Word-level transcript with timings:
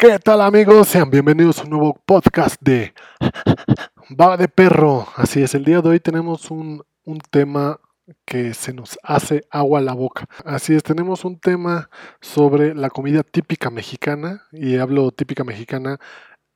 ¿Qué 0.00 0.16
tal 0.20 0.42
amigos? 0.42 0.86
Sean 0.86 1.10
bienvenidos 1.10 1.58
a 1.58 1.64
un 1.64 1.70
nuevo 1.70 2.00
podcast 2.06 2.54
de 2.62 2.94
Baba 4.10 4.36
de 4.36 4.46
Perro. 4.46 5.08
Así 5.16 5.42
es, 5.42 5.56
el 5.56 5.64
día 5.64 5.80
de 5.80 5.88
hoy 5.88 5.98
tenemos 5.98 6.52
un, 6.52 6.84
un, 7.02 7.18
tema 7.18 7.80
que 8.24 8.54
se 8.54 8.72
nos 8.72 8.96
hace 9.02 9.42
agua 9.50 9.80
a 9.80 9.82
la 9.82 9.94
boca. 9.94 10.28
Así 10.44 10.72
es, 10.72 10.84
tenemos 10.84 11.24
un 11.24 11.40
tema 11.40 11.90
sobre 12.20 12.76
la 12.76 12.90
comida 12.90 13.24
típica 13.24 13.70
mexicana 13.70 14.44
y 14.52 14.76
hablo 14.76 15.10
típica 15.10 15.42
mexicana 15.42 15.98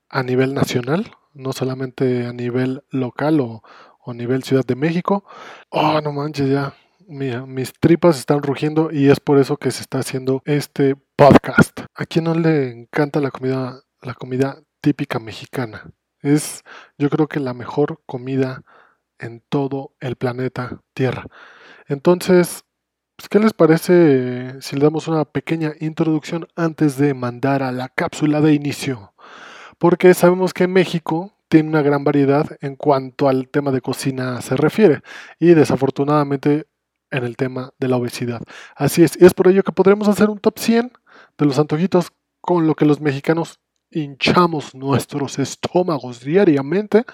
a 0.09 0.23
nivel 0.23 0.55
nacional, 0.55 1.11
no 1.35 1.53
solamente 1.53 2.27
a 2.27 2.33
nivel 2.33 2.85
local 2.91 3.41
o, 3.41 3.65
o 4.05 4.15
nivel 4.15 4.45
Ciudad 4.45 4.65
de 4.65 4.77
México. 4.77 5.25
Oh, 5.69 6.01
no 6.01 6.13
manches, 6.13 6.49
ya 6.49 6.77
mis 7.09 7.73
tripas 7.73 8.21
están 8.21 8.41
rugiendo 8.41 8.91
y 8.93 9.09
es 9.09 9.19
por 9.19 9.39
eso 9.39 9.57
que 9.57 9.73
se 9.73 9.83
está 9.83 9.99
haciendo 9.99 10.43
este 10.45 10.95
podcast. 11.17 11.82
¿A 11.95 12.07
quién 12.07 12.25
no 12.25 12.35
le 12.35 12.71
encanta 12.71 13.21
la 13.21 13.31
comida, 13.31 13.83
la 14.01 14.15
comida 14.15 14.63
típica 14.81 15.19
mexicana? 15.19 15.93
Es, 16.21 16.63
yo 16.97 17.11
creo 17.11 17.29
que 17.29 17.39
la 17.41 17.53
mejor 17.53 18.01
comida 18.07 18.63
en 19.19 19.43
todo 19.49 19.95
el 20.01 20.17
planeta 20.17 20.81
Tierra. 20.95 21.27
Entonces, 21.87 22.65
pues, 23.17 23.29
¿qué 23.29 23.39
les 23.39 23.53
parece 23.53 24.61
si 24.63 24.77
le 24.77 24.85
damos 24.85 25.07
una 25.07 25.25
pequeña 25.25 25.73
introducción 25.81 26.49
antes 26.57 26.97
de 26.97 27.15
mandar 27.15 27.63
a 27.63 27.73
la 27.73 27.89
cápsula 27.89 28.41
de 28.41 28.55
inicio? 28.55 29.13
Porque 29.79 30.15
sabemos 30.15 30.55
que 30.55 30.67
México 30.69 31.33
tiene 31.49 31.69
una 31.69 31.83
gran 31.83 32.05
variedad 32.05 32.47
en 32.63 32.77
cuanto 32.77 33.29
al 33.29 33.49
tema 33.49 33.71
de 33.71 33.83
cocina 33.83 34.41
se 34.41 34.57
refiere 34.57 35.03
y 35.39 35.49
desafortunadamente 35.55 36.67
en 37.11 37.25
el 37.25 37.37
tema 37.37 37.73
de 37.79 37.89
la 37.89 37.99
obesidad. 37.99 38.41
Así 38.75 39.05
es, 39.05 39.21
y 39.21 39.27
es 39.27 39.35
por 39.35 39.49
ello 39.49 39.63
que 39.63 39.73
podremos 39.73 40.09
hacer 40.09 40.31
un 40.31 40.39
top 40.39 40.59
100 40.59 40.93
de 41.39 41.47
los 41.47 41.59
antojitos 41.59 42.13
con 42.41 42.67
lo 42.67 42.75
que 42.75 42.85
los 42.85 43.01
mexicanos 43.01 43.61
hinchamos 43.91 44.75
nuestros 44.75 45.39
estómagos 45.39 46.21
diariamente 46.21 47.05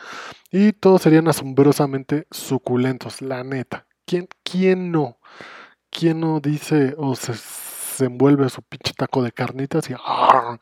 y 0.51 0.73
todos 0.73 1.03
serían 1.03 1.29
asombrosamente 1.29 2.27
suculentos, 2.31 3.21
la 3.21 3.45
neta. 3.45 3.87
¿Quién, 4.07 4.29
quién 4.43 4.91
no? 4.93 5.19
¿Quién 5.91 6.21
no 6.21 6.41
dice 6.41 6.95
o 6.97 7.15
se, 7.15 8.05
envuelve 8.05 8.49
su 8.49 8.63
pinche 8.63 8.93
taco 8.95 9.23
de 9.23 9.33
carnitas 9.33 9.91
y... 9.91 9.95
¡ah! 9.99 10.59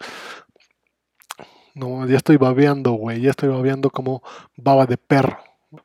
No, 1.74 2.06
ya 2.06 2.16
estoy 2.16 2.38
babeando, 2.38 2.92
güey, 2.92 3.20
ya 3.20 3.30
estoy 3.30 3.50
babeando 3.50 3.90
como 3.90 4.22
baba 4.56 4.86
de 4.86 4.96
perro. 4.96 5.38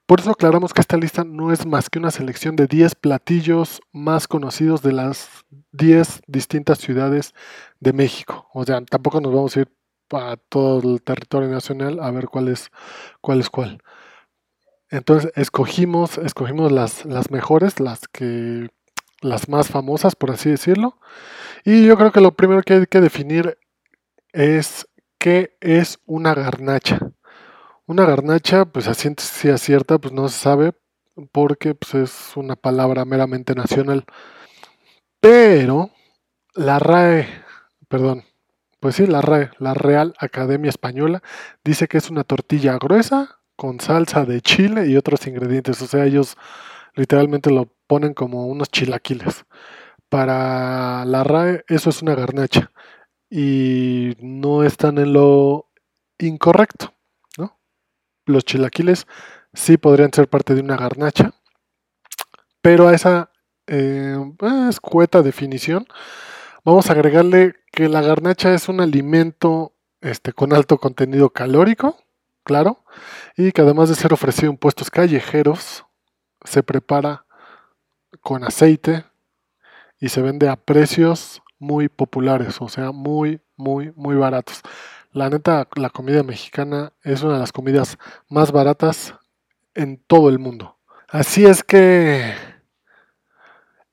Por 0.05 0.19
eso 0.19 0.31
aclaramos 0.31 0.73
que 0.73 0.81
esta 0.81 0.97
lista 0.97 1.23
no 1.23 1.51
es 1.51 1.65
más 1.65 1.89
que 1.89 1.99
una 1.99 2.11
selección 2.11 2.55
de 2.55 2.67
10 2.67 2.95
platillos 2.95 3.81
más 3.91 4.27
conocidos 4.27 4.81
de 4.81 4.93
las 4.93 5.29
10 5.71 6.21
distintas 6.27 6.79
ciudades 6.79 7.33
de 7.79 7.93
México. 7.93 8.47
O 8.53 8.63
sea, 8.65 8.81
tampoco 8.81 9.21
nos 9.21 9.33
vamos 9.33 9.57
a 9.57 9.61
ir 9.61 9.67
a 10.11 10.37
todo 10.49 10.93
el 10.93 11.01
territorio 11.01 11.49
nacional 11.49 11.99
a 11.99 12.11
ver 12.11 12.27
cuál 12.27 12.49
es 12.49 12.69
cuál. 13.21 13.39
Es 13.39 13.49
cuál. 13.49 13.81
Entonces 14.89 15.31
escogimos, 15.35 16.17
escogimos 16.17 16.71
las, 16.71 17.05
las 17.05 17.31
mejores, 17.31 17.79
las 17.79 18.07
que 18.09 18.69
las 19.21 19.47
más 19.47 19.69
famosas, 19.69 20.15
por 20.15 20.31
así 20.31 20.49
decirlo. 20.49 20.97
Y 21.63 21.85
yo 21.85 21.97
creo 21.97 22.11
que 22.11 22.21
lo 22.21 22.33
primero 22.33 22.61
que 22.63 22.73
hay 22.73 22.85
que 22.87 23.01
definir 23.01 23.57
es 24.33 24.87
qué 25.17 25.55
es 25.61 25.99
una 26.05 26.33
garnacha. 26.33 26.99
Una 27.91 28.05
garnacha, 28.05 28.63
pues 28.63 28.87
así 28.87 29.09
sea 29.17 29.57
cierta, 29.57 29.99
pues 29.99 30.13
no 30.13 30.29
se 30.29 30.39
sabe 30.39 30.71
porque 31.33 31.75
pues, 31.75 31.93
es 31.95 32.37
una 32.37 32.55
palabra 32.55 33.03
meramente 33.03 33.53
nacional. 33.53 34.05
Pero 35.19 35.91
la 36.55 36.79
RAE, 36.79 37.27
perdón, 37.89 38.23
pues 38.79 38.95
sí, 38.95 39.07
la 39.07 39.19
RAE, 39.21 39.49
la 39.59 39.73
Real 39.73 40.13
Academia 40.19 40.69
Española, 40.69 41.21
dice 41.65 41.89
que 41.89 41.97
es 41.97 42.09
una 42.09 42.23
tortilla 42.23 42.77
gruesa 42.77 43.41
con 43.57 43.81
salsa 43.81 44.23
de 44.23 44.39
chile 44.39 44.87
y 44.87 44.95
otros 44.95 45.27
ingredientes. 45.27 45.81
O 45.81 45.87
sea, 45.87 46.05
ellos 46.05 46.37
literalmente 46.95 47.51
lo 47.51 47.73
ponen 47.87 48.13
como 48.13 48.47
unos 48.47 48.69
chilaquiles. 48.69 49.43
Para 50.07 51.03
la 51.03 51.25
RAE 51.25 51.65
eso 51.67 51.89
es 51.89 52.01
una 52.01 52.15
garnacha 52.15 52.71
y 53.29 54.15
no 54.21 54.63
están 54.63 54.97
en 54.97 55.11
lo 55.11 55.69
incorrecto 56.19 56.93
los 58.31 58.45
chilaquiles 58.45 59.07
sí 59.53 59.77
podrían 59.77 60.13
ser 60.13 60.27
parte 60.27 60.55
de 60.55 60.61
una 60.61 60.77
garnacha, 60.77 61.33
pero 62.61 62.87
a 62.87 62.93
esa 62.93 63.31
eh, 63.67 64.17
escueta 64.69 65.21
definición 65.21 65.85
vamos 66.63 66.89
a 66.89 66.93
agregarle 66.93 67.55
que 67.71 67.89
la 67.89 68.01
garnacha 68.01 68.53
es 68.53 68.69
un 68.69 68.81
alimento 68.81 69.73
este, 70.01 70.33
con 70.33 70.53
alto 70.53 70.77
contenido 70.77 71.29
calórico, 71.29 71.97
claro, 72.43 72.83
y 73.37 73.51
que 73.51 73.61
además 73.61 73.89
de 73.89 73.95
ser 73.95 74.13
ofrecido 74.13 74.51
en 74.51 74.57
puestos 74.57 74.89
callejeros, 74.89 75.85
se 76.43 76.63
prepara 76.63 77.25
con 78.21 78.43
aceite 78.43 79.05
y 79.99 80.09
se 80.09 80.21
vende 80.21 80.49
a 80.49 80.55
precios 80.55 81.41
muy 81.59 81.87
populares, 81.87 82.59
o 82.59 82.67
sea, 82.67 82.91
muy, 82.91 83.39
muy, 83.55 83.93
muy 83.95 84.15
baratos. 84.15 84.61
La 85.13 85.29
neta, 85.29 85.67
la 85.75 85.89
comida 85.89 86.23
mexicana 86.23 86.93
es 87.03 87.21
una 87.21 87.33
de 87.33 87.39
las 87.41 87.51
comidas 87.51 87.97
más 88.29 88.53
baratas 88.53 89.13
en 89.73 90.01
todo 90.07 90.29
el 90.29 90.39
mundo. 90.39 90.77
Así 91.09 91.45
es 91.45 91.65
que 91.65 92.33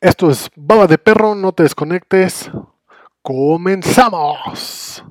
esto 0.01 0.31
es 0.31 0.49
Baba 0.55 0.87
de 0.87 0.97
Perro, 0.97 1.35
no 1.35 1.51
te 1.51 1.65
desconectes. 1.65 2.49
Comenzamos. 3.21 5.03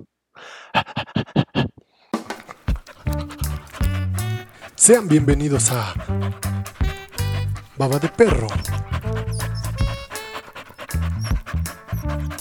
Sean 4.75 5.09
bienvenidos 5.09 5.73
a 5.73 5.94
Baba 7.75 8.00
de 8.00 8.07
Perro. 8.07 8.47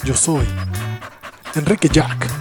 Yo 0.05 0.13
soy 0.13 0.47
Enrique 1.53 1.89
Jack. 1.89 2.36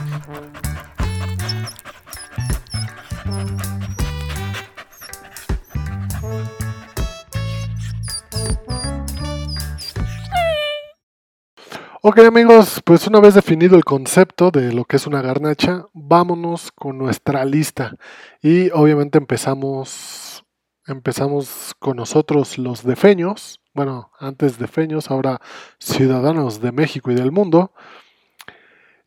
Ok 12.08 12.20
amigos, 12.20 12.80
pues 12.84 13.08
una 13.08 13.18
vez 13.18 13.34
definido 13.34 13.74
el 13.76 13.82
concepto 13.82 14.52
de 14.52 14.72
lo 14.72 14.84
que 14.84 14.94
es 14.94 15.08
una 15.08 15.22
garnacha, 15.22 15.86
vámonos 15.92 16.70
con 16.70 16.98
nuestra 16.98 17.44
lista. 17.44 17.96
Y 18.40 18.70
obviamente 18.70 19.18
empezamos, 19.18 20.44
empezamos 20.86 21.74
con 21.80 21.96
nosotros 21.96 22.58
los 22.58 22.84
defeños, 22.84 23.60
bueno, 23.74 24.12
antes 24.20 24.56
defeños, 24.56 25.10
ahora 25.10 25.40
ciudadanos 25.80 26.60
de 26.60 26.70
México 26.70 27.10
y 27.10 27.16
del 27.16 27.32
mundo. 27.32 27.72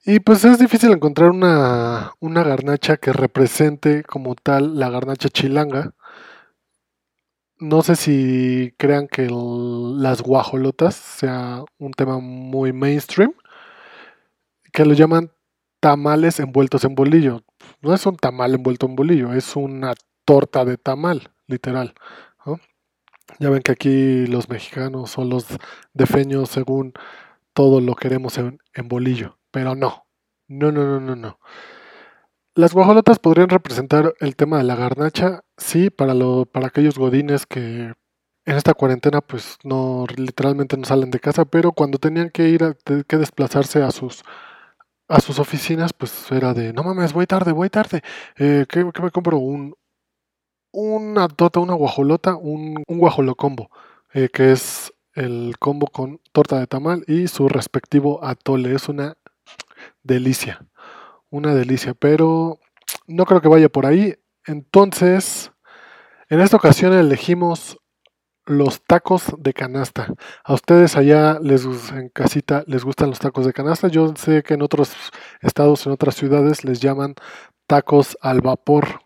Y 0.03 0.19
pues 0.19 0.43
es 0.43 0.59
difícil 0.59 0.91
encontrar 0.91 1.29
una, 1.29 2.11
una 2.19 2.43
garnacha 2.43 2.97
que 2.97 3.13
represente 3.13 4.03
como 4.03 4.35
tal 4.35 4.77
la 4.77 4.89
garnacha 4.89 5.29
chilanga 5.29 5.93
no 7.59 7.81
sé 7.81 7.95
si 7.95 8.73
crean 8.77 9.07
que 9.07 9.27
las 9.29 10.21
guajolotas 10.21 10.95
sea 10.95 11.63
un 11.77 11.91
tema 11.91 12.19
muy 12.19 12.73
mainstream, 12.73 13.33
que 14.71 14.85
lo 14.85 14.93
llaman 14.93 15.31
tamales 15.79 16.39
envueltos 16.39 16.83
en 16.85 16.95
bolillo. 16.95 17.43
No 17.81 17.93
es 17.93 18.05
un 18.05 18.17
tamal 18.17 18.55
envuelto 18.55 18.85
en 18.85 18.95
bolillo, 18.95 19.33
es 19.33 19.55
una 19.55 19.93
torta 20.25 20.65
de 20.65 20.77
tamal, 20.77 21.31
literal. 21.47 21.93
Ya 23.37 23.49
ven 23.49 23.61
que 23.61 23.71
aquí 23.71 24.25
los 24.25 24.49
mexicanos 24.49 25.11
son 25.11 25.29
los 25.29 25.45
defeños 25.93 26.49
según 26.49 26.93
todo 27.53 27.79
lo 27.79 27.95
queremos 27.95 28.37
en, 28.37 28.59
en 28.73 28.87
bolillo, 28.87 29.37
pero 29.51 29.75
no, 29.75 30.05
no, 30.47 30.71
no, 30.71 30.83
no, 30.85 30.99
no, 30.99 31.15
no. 31.15 31.39
Las 32.55 32.73
guajolotas 32.73 33.19
podrían 33.19 33.49
representar 33.49 34.15
el 34.19 34.35
tema 34.35 34.57
de 34.57 34.63
la 34.63 34.75
garnacha, 34.75 35.43
sí, 35.59 35.89
para, 35.89 36.13
lo, 36.13 36.45
para 36.45 36.67
aquellos 36.67 36.97
godines 36.97 37.45
que 37.45 37.93
en 38.45 38.55
esta 38.57 38.73
cuarentena 38.73 39.21
pues 39.21 39.57
no 39.63 40.05
literalmente 40.17 40.77
no 40.77 40.85
salen 40.85 41.11
de 41.11 41.19
casa, 41.19 41.45
pero 41.45 41.71
cuando 41.73 41.99
tenían 41.99 42.29
que 42.31 42.49
ir 42.49 42.63
a, 42.63 42.75
que 43.07 43.17
desplazarse 43.17 43.83
a 43.83 43.91
sus 43.91 44.23
a 45.07 45.21
sus 45.21 45.39
oficinas, 45.39 45.93
pues 45.93 46.31
era 46.31 46.53
de 46.53 46.73
no 46.73 46.83
mames, 46.83 47.13
voy 47.13 47.25
tarde, 47.27 47.51
voy 47.51 47.69
tarde. 47.69 48.01
Eh, 48.37 48.65
¿qué, 48.69 48.83
me 48.85 49.11
compro? 49.11 49.37
Un 49.39 49.75
una 50.71 51.27
torta, 51.27 51.59
una 51.59 51.73
guajolota, 51.73 52.35
un, 52.35 52.83
un 52.87 52.99
guajolocombo, 52.99 53.71
eh, 54.13 54.29
que 54.29 54.51
es 54.51 54.93
el 55.13 55.55
combo 55.59 55.87
con 55.87 56.21
torta 56.31 56.59
de 56.59 56.67
tamal 56.67 57.03
y 57.07 57.27
su 57.27 57.49
respectivo 57.49 58.23
atole. 58.23 58.75
Es 58.75 58.89
una 58.89 59.17
delicia 60.03 60.61
una 61.29 61.53
delicia, 61.53 61.93
pero 61.93 62.59
no 63.07 63.25
creo 63.25 63.41
que 63.41 63.47
vaya 63.47 63.69
por 63.69 63.85
ahí. 63.85 64.15
Entonces, 64.45 65.51
en 66.29 66.41
esta 66.41 66.57
ocasión 66.57 66.93
elegimos 66.93 67.77
los 68.49 68.83
tacos 68.83 69.25
de 69.37 69.53
canasta. 69.53 70.13
A 70.43 70.53
ustedes 70.53 70.97
allá 70.97 71.39
les 71.39 71.65
en 71.91 72.09
casita 72.09 72.63
les 72.65 72.83
gustan 72.83 73.09
los 73.09 73.19
tacos 73.19 73.45
de 73.45 73.53
canasta. 73.53 73.87
Yo 73.87 74.13
sé 74.15 74.41
que 74.43 74.55
en 74.55 74.63
otros 74.63 74.91
estados, 75.41 75.85
en 75.85 75.91
otras 75.91 76.15
ciudades 76.15 76.63
les 76.63 76.79
llaman 76.79 77.13
tacos 77.67 78.17
al 78.21 78.41
vapor. 78.41 79.01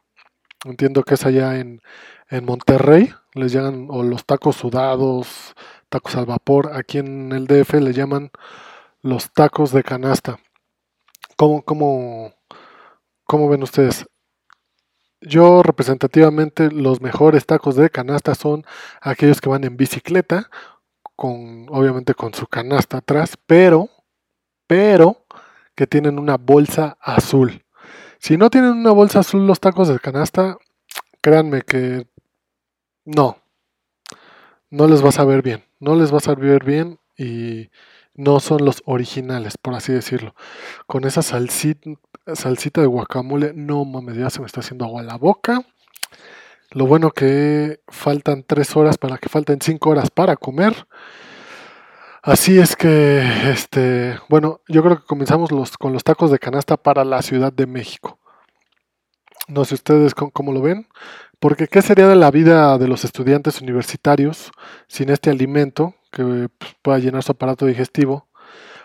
Entiendo 0.65 1.03
que 1.03 1.15
es 1.15 1.25
allá 1.25 1.59
en, 1.59 1.81
en 2.29 2.45
Monterrey, 2.45 3.13
les 3.33 3.51
llaman 3.51 3.87
o 3.89 4.01
los 4.03 4.25
tacos 4.25 4.55
sudados, 4.55 5.55
tacos 5.89 6.15
al 6.15 6.25
vapor. 6.25 6.71
Aquí 6.73 6.99
en 6.99 7.33
el 7.33 7.45
DF 7.45 7.73
le 7.75 7.91
llaman 7.91 8.31
los 9.01 9.31
tacos 9.33 9.73
de 9.73 9.83
canasta. 9.83 10.39
¿Cómo, 11.35 11.63
cómo, 11.63 12.33
cómo 13.25 13.49
ven 13.49 13.63
ustedes? 13.63 14.05
Yo 15.25 15.63
representativamente 15.63 16.69
los 16.69 16.99
mejores 16.99 17.45
tacos 17.45 17.75
de 17.75 17.89
canasta 17.89 18.35
son 18.35 18.65
aquellos 19.01 19.39
que 19.39 19.47
van 19.47 19.63
en 19.63 19.77
bicicleta, 19.77 20.49
con 21.15 21.67
obviamente 21.69 22.13
con 22.13 22.33
su 22.33 22.45
canasta 22.47 22.97
atrás, 22.97 23.37
pero, 23.47 23.89
pero 24.67 25.25
que 25.75 25.87
tienen 25.87 26.19
una 26.19 26.37
bolsa 26.37 26.97
azul. 26.99 27.63
Si 28.19 28.35
no 28.35 28.49
tienen 28.49 28.71
una 28.71 28.91
bolsa 28.91 29.19
azul 29.19 29.47
los 29.47 29.61
tacos 29.61 29.87
de 29.87 29.99
canasta, 29.99 30.57
créanme 31.21 31.61
que 31.61 32.05
no, 33.05 33.37
no 34.69 34.87
les 34.87 35.03
va 35.03 35.09
a 35.09 35.13
saber 35.13 35.41
bien, 35.41 35.63
no 35.79 35.95
les 35.95 36.13
va 36.13 36.17
a 36.17 36.21
saber 36.21 36.65
bien 36.65 36.99
y 37.17 37.69
no 38.15 38.39
son 38.39 38.65
los 38.65 38.81
originales, 38.85 39.57
por 39.57 39.73
así 39.73 39.93
decirlo. 39.93 40.35
Con 40.87 41.05
esa 41.05 41.21
salsita, 41.21 42.81
de 42.81 42.87
guacamole, 42.87 43.53
no 43.53 43.85
mames, 43.85 44.17
ya 44.17 44.29
se 44.29 44.39
me 44.39 44.45
está 44.45 44.61
haciendo 44.61 44.85
agua 44.85 45.01
en 45.01 45.07
la 45.07 45.17
boca. 45.17 45.65
Lo 46.71 46.87
bueno 46.87 47.11
que 47.11 47.81
faltan 47.87 48.43
tres 48.43 48.75
horas 48.75 48.97
para 48.97 49.17
que 49.17 49.29
falten 49.29 49.59
cinco 49.61 49.91
horas 49.91 50.09
para 50.09 50.35
comer. 50.35 50.87
Así 52.21 52.57
es 52.57 52.75
que, 52.75 53.21
este, 53.51 54.17
bueno, 54.29 54.61
yo 54.67 54.81
creo 54.81 54.97
que 54.97 55.05
comenzamos 55.05 55.51
los, 55.51 55.77
con 55.77 55.91
los 55.91 56.03
tacos 56.03 56.31
de 56.31 56.39
canasta 56.39 56.77
para 56.77 57.03
la 57.03 57.21
Ciudad 57.21 57.51
de 57.51 57.67
México. 57.67 58.17
No 59.49 59.65
sé 59.65 59.75
ustedes 59.75 60.15
cómo, 60.15 60.53
lo 60.53 60.61
ven, 60.61 60.87
porque 61.39 61.67
¿qué 61.67 61.81
sería 61.81 62.07
de 62.07 62.15
la 62.15 62.31
vida 62.31 62.77
de 62.77 62.87
los 62.87 63.03
estudiantes 63.03 63.59
universitarios 63.59 64.51
sin 64.87 65.09
este 65.09 65.31
alimento 65.31 65.95
que 66.13 66.49
pues, 66.57 66.75
pueda 66.81 66.99
llenar 66.99 67.23
su 67.23 67.33
aparato 67.33 67.65
digestivo? 67.65 68.27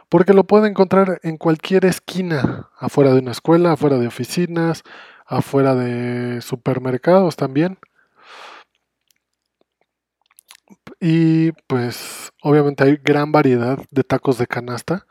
Porque 0.08 0.32
lo 0.32 0.44
puede 0.44 0.68
encontrar 0.68 1.20
en 1.22 1.36
cualquier 1.36 1.84
esquina, 1.84 2.70
afuera 2.78 3.12
de 3.12 3.20
una 3.20 3.32
escuela, 3.32 3.72
afuera 3.72 3.98
de 3.98 4.06
oficinas, 4.06 4.82
afuera 5.26 5.74
de 5.74 6.40
supermercados 6.40 7.36
también. 7.36 7.78
Y 11.00 11.52
pues 11.68 12.32
obviamente 12.42 12.84
hay 12.84 12.96
gran 13.04 13.30
variedad 13.30 13.78
de 13.90 14.02
tacos 14.04 14.38
de 14.38 14.46
canasta, 14.46 15.06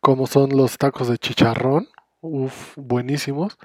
como 0.00 0.26
son 0.26 0.50
los 0.56 0.78
tacos 0.78 1.08
de 1.08 1.18
chicharrón, 1.18 1.88
uff, 2.20 2.74
buenísimos 2.76 3.58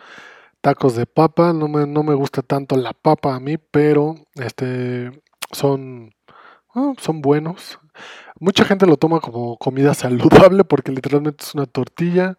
tacos 0.61 0.95
de 0.95 1.05
papa. 1.05 1.53
No 1.53 1.67
me, 1.67 1.87
no 1.87 2.03
me 2.03 2.13
gusta 2.13 2.41
tanto 2.41 2.75
la 2.75 2.93
papa 2.93 3.35
a 3.35 3.39
mí, 3.39 3.57
pero 3.57 4.15
este 4.35 5.11
son, 5.51 6.13
ah, 6.75 6.93
son 6.97 7.21
buenos. 7.21 7.79
Mucha 8.39 8.65
gente 8.65 8.85
lo 8.85 8.97
toma 8.97 9.19
como 9.19 9.57
comida 9.57 9.93
saludable 9.93 10.63
porque 10.63 10.91
literalmente 10.91 11.43
es 11.43 11.55
una 11.55 11.65
tortilla 11.65 12.37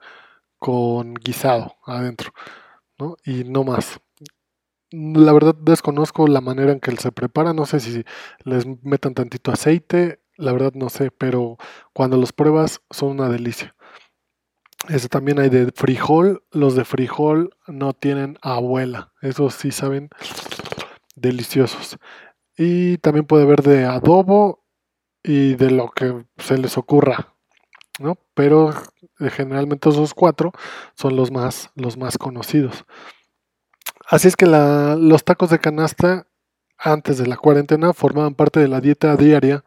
con 0.58 1.14
guisado 1.14 1.76
adentro, 1.86 2.32
¿no? 2.98 3.16
Y 3.24 3.44
no 3.44 3.64
más. 3.64 4.00
La 4.90 5.32
verdad 5.32 5.54
desconozco 5.54 6.26
la 6.26 6.40
manera 6.40 6.72
en 6.72 6.80
que 6.80 6.96
se 6.96 7.12
prepara, 7.12 7.52
no 7.52 7.66
sé 7.66 7.80
si 7.80 8.04
les 8.44 8.66
metan 8.82 9.14
tantito 9.14 9.52
aceite, 9.52 10.20
la 10.36 10.52
verdad 10.52 10.72
no 10.74 10.88
sé, 10.88 11.10
pero 11.10 11.58
cuando 11.92 12.16
los 12.16 12.32
pruebas 12.32 12.80
son 12.90 13.10
una 13.10 13.28
delicia. 13.28 13.74
Este 14.88 15.08
también 15.08 15.38
hay 15.38 15.50
de 15.50 15.72
frijol. 15.74 16.44
Los 16.52 16.74
de 16.76 16.84
frijol 16.84 17.50
no 17.66 17.92
tienen 17.92 18.38
abuela. 18.40 19.12
Esos 19.20 19.54
sí 19.54 19.70
saben 19.72 20.08
deliciosos. 21.16 21.98
Y 22.56 22.98
también 22.98 23.26
puede 23.26 23.42
haber 23.44 23.62
de 23.62 23.84
adobo 23.84 24.64
y 25.22 25.54
de 25.54 25.70
lo 25.70 25.90
que 25.90 26.24
se 26.38 26.58
les 26.58 26.78
ocurra. 26.78 27.34
¿no? 27.98 28.16
Pero 28.34 28.70
eh, 29.20 29.30
generalmente 29.30 29.88
esos 29.88 30.14
cuatro 30.14 30.52
son 30.94 31.16
los 31.16 31.30
más, 31.30 31.70
los 31.74 31.96
más 31.96 32.18
conocidos. 32.18 32.84
Así 34.08 34.28
es 34.28 34.36
que 34.36 34.46
los 34.46 35.24
tacos 35.24 35.50
de 35.50 35.58
canasta 35.58 36.26
antes 36.78 37.18
de 37.18 37.26
la 37.26 37.36
cuarentena 37.36 37.92
formaban 37.92 38.34
parte 38.34 38.60
de 38.60 38.68
la 38.68 38.80
dieta 38.80 39.16
diaria 39.16 39.64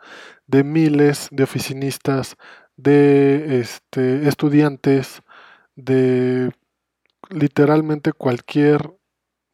de 0.48 0.64
miles 0.64 1.28
de 1.32 1.44
oficinistas, 1.44 2.38
de 2.76 3.60
este, 3.60 4.28
estudiantes, 4.28 5.22
de 5.76 6.52
literalmente 7.30 8.14
cualquier 8.14 8.94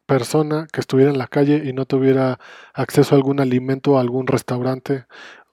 persona 0.06 0.66
que 0.72 0.80
estuviera 0.80 1.10
en 1.10 1.18
la 1.18 1.26
calle 1.26 1.62
y 1.66 1.74
no 1.74 1.84
tuviera 1.84 2.40
acceso 2.72 3.14
a 3.14 3.18
algún 3.18 3.40
alimento 3.40 3.92
o 3.92 3.98
algún 3.98 4.26
restaurante, 4.26 5.04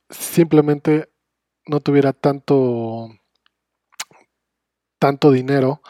simplemente 0.09 1.09
no 1.67 1.79
tuviera 1.79 2.13
tanto 2.13 3.09
tanto 4.99 5.31
dinero 5.31 5.81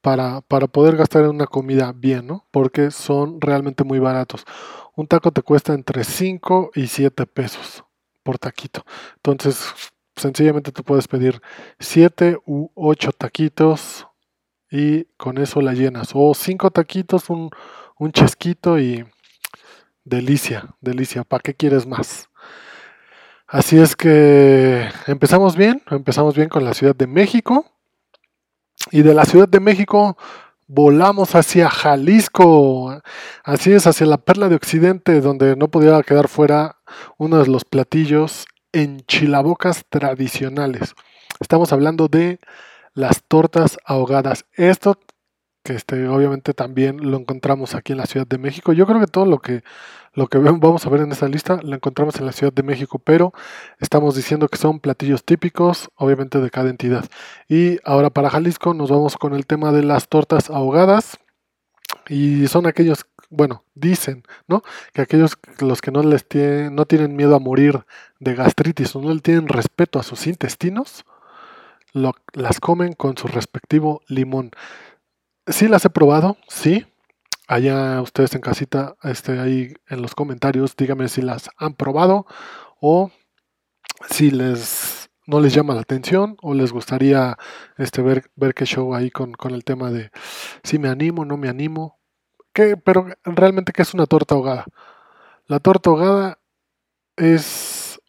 para, 0.00 0.40
para 0.42 0.66
poder 0.66 0.96
gastar 0.96 1.24
en 1.24 1.30
una 1.30 1.46
comida 1.46 1.92
bien, 1.92 2.26
¿no? 2.26 2.46
Porque 2.50 2.90
son 2.90 3.40
realmente 3.40 3.84
muy 3.84 3.98
baratos. 3.98 4.44
Un 4.96 5.06
taco 5.06 5.32
te 5.32 5.42
cuesta 5.42 5.74
entre 5.74 6.04
5 6.04 6.70
y 6.74 6.86
7 6.86 7.26
pesos 7.26 7.84
por 8.22 8.38
taquito. 8.38 8.84
Entonces, 9.16 9.72
sencillamente 10.16 10.72
tú 10.72 10.84
puedes 10.84 11.08
pedir 11.08 11.40
7 11.78 12.38
u 12.46 12.70
8 12.74 13.12
taquitos 13.12 14.06
y 14.70 15.04
con 15.16 15.38
eso 15.38 15.60
la 15.60 15.72
llenas. 15.72 16.10
O 16.14 16.34
5 16.34 16.70
taquitos, 16.70 17.28
un, 17.30 17.50
un 17.98 18.12
chesquito 18.12 18.78
y 18.78 19.04
delicia, 20.04 20.76
delicia. 20.80 21.24
¿Para 21.24 21.42
qué 21.42 21.54
quieres 21.54 21.86
más? 21.86 22.29
Así 23.52 23.80
es 23.80 23.96
que 23.96 24.88
empezamos 25.08 25.56
bien, 25.56 25.82
empezamos 25.90 26.36
bien 26.36 26.48
con 26.48 26.64
la 26.64 26.72
Ciudad 26.72 26.94
de 26.94 27.08
México. 27.08 27.66
Y 28.92 29.02
de 29.02 29.12
la 29.12 29.24
Ciudad 29.24 29.48
de 29.48 29.58
México 29.58 30.16
volamos 30.68 31.34
hacia 31.34 31.68
Jalisco. 31.68 33.02
Así 33.42 33.72
es, 33.72 33.88
hacia 33.88 34.06
la 34.06 34.18
perla 34.18 34.48
de 34.48 34.54
Occidente, 34.54 35.20
donde 35.20 35.56
no 35.56 35.66
podía 35.66 36.00
quedar 36.04 36.28
fuera 36.28 36.76
uno 37.18 37.38
de 37.38 37.48
los 37.48 37.64
platillos 37.64 38.46
enchilabocas 38.70 39.84
tradicionales. 39.88 40.94
Estamos 41.40 41.72
hablando 41.72 42.06
de 42.06 42.38
las 42.94 43.24
tortas 43.24 43.78
ahogadas. 43.84 44.44
Esto 44.52 44.96
que 45.62 45.74
este, 45.74 46.08
obviamente 46.08 46.54
también 46.54 47.10
lo 47.10 47.18
encontramos 47.18 47.74
aquí 47.74 47.92
en 47.92 47.98
la 47.98 48.06
Ciudad 48.06 48.26
de 48.26 48.38
México. 48.38 48.72
Yo 48.72 48.86
creo 48.86 49.00
que 49.00 49.06
todo 49.06 49.26
lo 49.26 49.38
que, 49.40 49.62
lo 50.14 50.26
que 50.28 50.38
vamos 50.38 50.86
a 50.86 50.90
ver 50.90 51.02
en 51.02 51.12
esta 51.12 51.28
lista 51.28 51.60
lo 51.62 51.74
encontramos 51.74 52.16
en 52.16 52.26
la 52.26 52.32
Ciudad 52.32 52.52
de 52.52 52.62
México, 52.62 52.98
pero 52.98 53.32
estamos 53.78 54.14
diciendo 54.14 54.48
que 54.48 54.58
son 54.58 54.80
platillos 54.80 55.24
típicos, 55.24 55.90
obviamente 55.96 56.40
de 56.40 56.50
cada 56.50 56.70
entidad. 56.70 57.04
Y 57.48 57.78
ahora 57.84 58.10
para 58.10 58.30
Jalisco 58.30 58.74
nos 58.74 58.90
vamos 58.90 59.16
con 59.16 59.34
el 59.34 59.46
tema 59.46 59.72
de 59.72 59.82
las 59.82 60.08
tortas 60.08 60.50
ahogadas. 60.50 61.18
Y 62.08 62.46
son 62.48 62.66
aquellos 62.66 63.04
bueno, 63.30 63.64
dicen, 63.74 64.24
¿no? 64.48 64.62
Que 64.92 65.02
aquellos 65.02 65.38
los 65.60 65.80
que 65.80 65.92
no 65.92 66.02
les 66.02 66.26
no 66.72 66.84
tienen 66.84 67.14
miedo 67.14 67.36
a 67.36 67.38
morir 67.38 67.84
de 68.18 68.34
gastritis 68.34 68.94
o 68.96 69.00
no 69.00 69.14
le 69.14 69.20
tienen 69.20 69.48
respeto 69.48 70.00
a 70.00 70.02
sus 70.02 70.26
intestinos, 70.26 71.04
las 71.92 72.60
comen 72.60 72.92
con 72.92 73.16
su 73.16 73.28
respectivo 73.28 74.02
limón. 74.08 74.50
Sí 75.50 75.66
las 75.66 75.84
he 75.84 75.90
probado, 75.90 76.36
sí. 76.48 76.86
Allá 77.48 78.00
ustedes 78.02 78.34
en 78.36 78.40
casita, 78.40 78.96
este, 79.02 79.40
ahí 79.40 79.74
en 79.88 80.00
los 80.00 80.14
comentarios, 80.14 80.76
díganme 80.76 81.08
si 81.08 81.22
las 81.22 81.50
han 81.56 81.74
probado 81.74 82.26
o 82.80 83.10
si 84.08 84.30
les 84.30 85.10
no 85.26 85.40
les 85.40 85.52
llama 85.52 85.74
la 85.74 85.80
atención 85.80 86.36
o 86.42 86.54
les 86.54 86.72
gustaría 86.72 87.36
este, 87.78 88.02
ver, 88.02 88.30
ver 88.36 88.54
qué 88.54 88.64
show 88.64 88.94
ahí 88.94 89.10
con, 89.10 89.32
con 89.32 89.52
el 89.52 89.64
tema 89.64 89.90
de 89.90 90.10
si 90.62 90.78
me 90.78 90.88
animo, 90.88 91.24
no 91.24 91.36
me 91.36 91.48
animo, 91.48 91.98
pero 92.84 93.06
realmente, 93.24 93.72
¿qué 93.72 93.82
es 93.82 93.94
una 93.94 94.06
torta 94.06 94.34
ahogada? 94.36 94.66
La 95.46 95.58
torta 95.58 95.90
ahogada 95.90 96.38
es, 97.16 98.00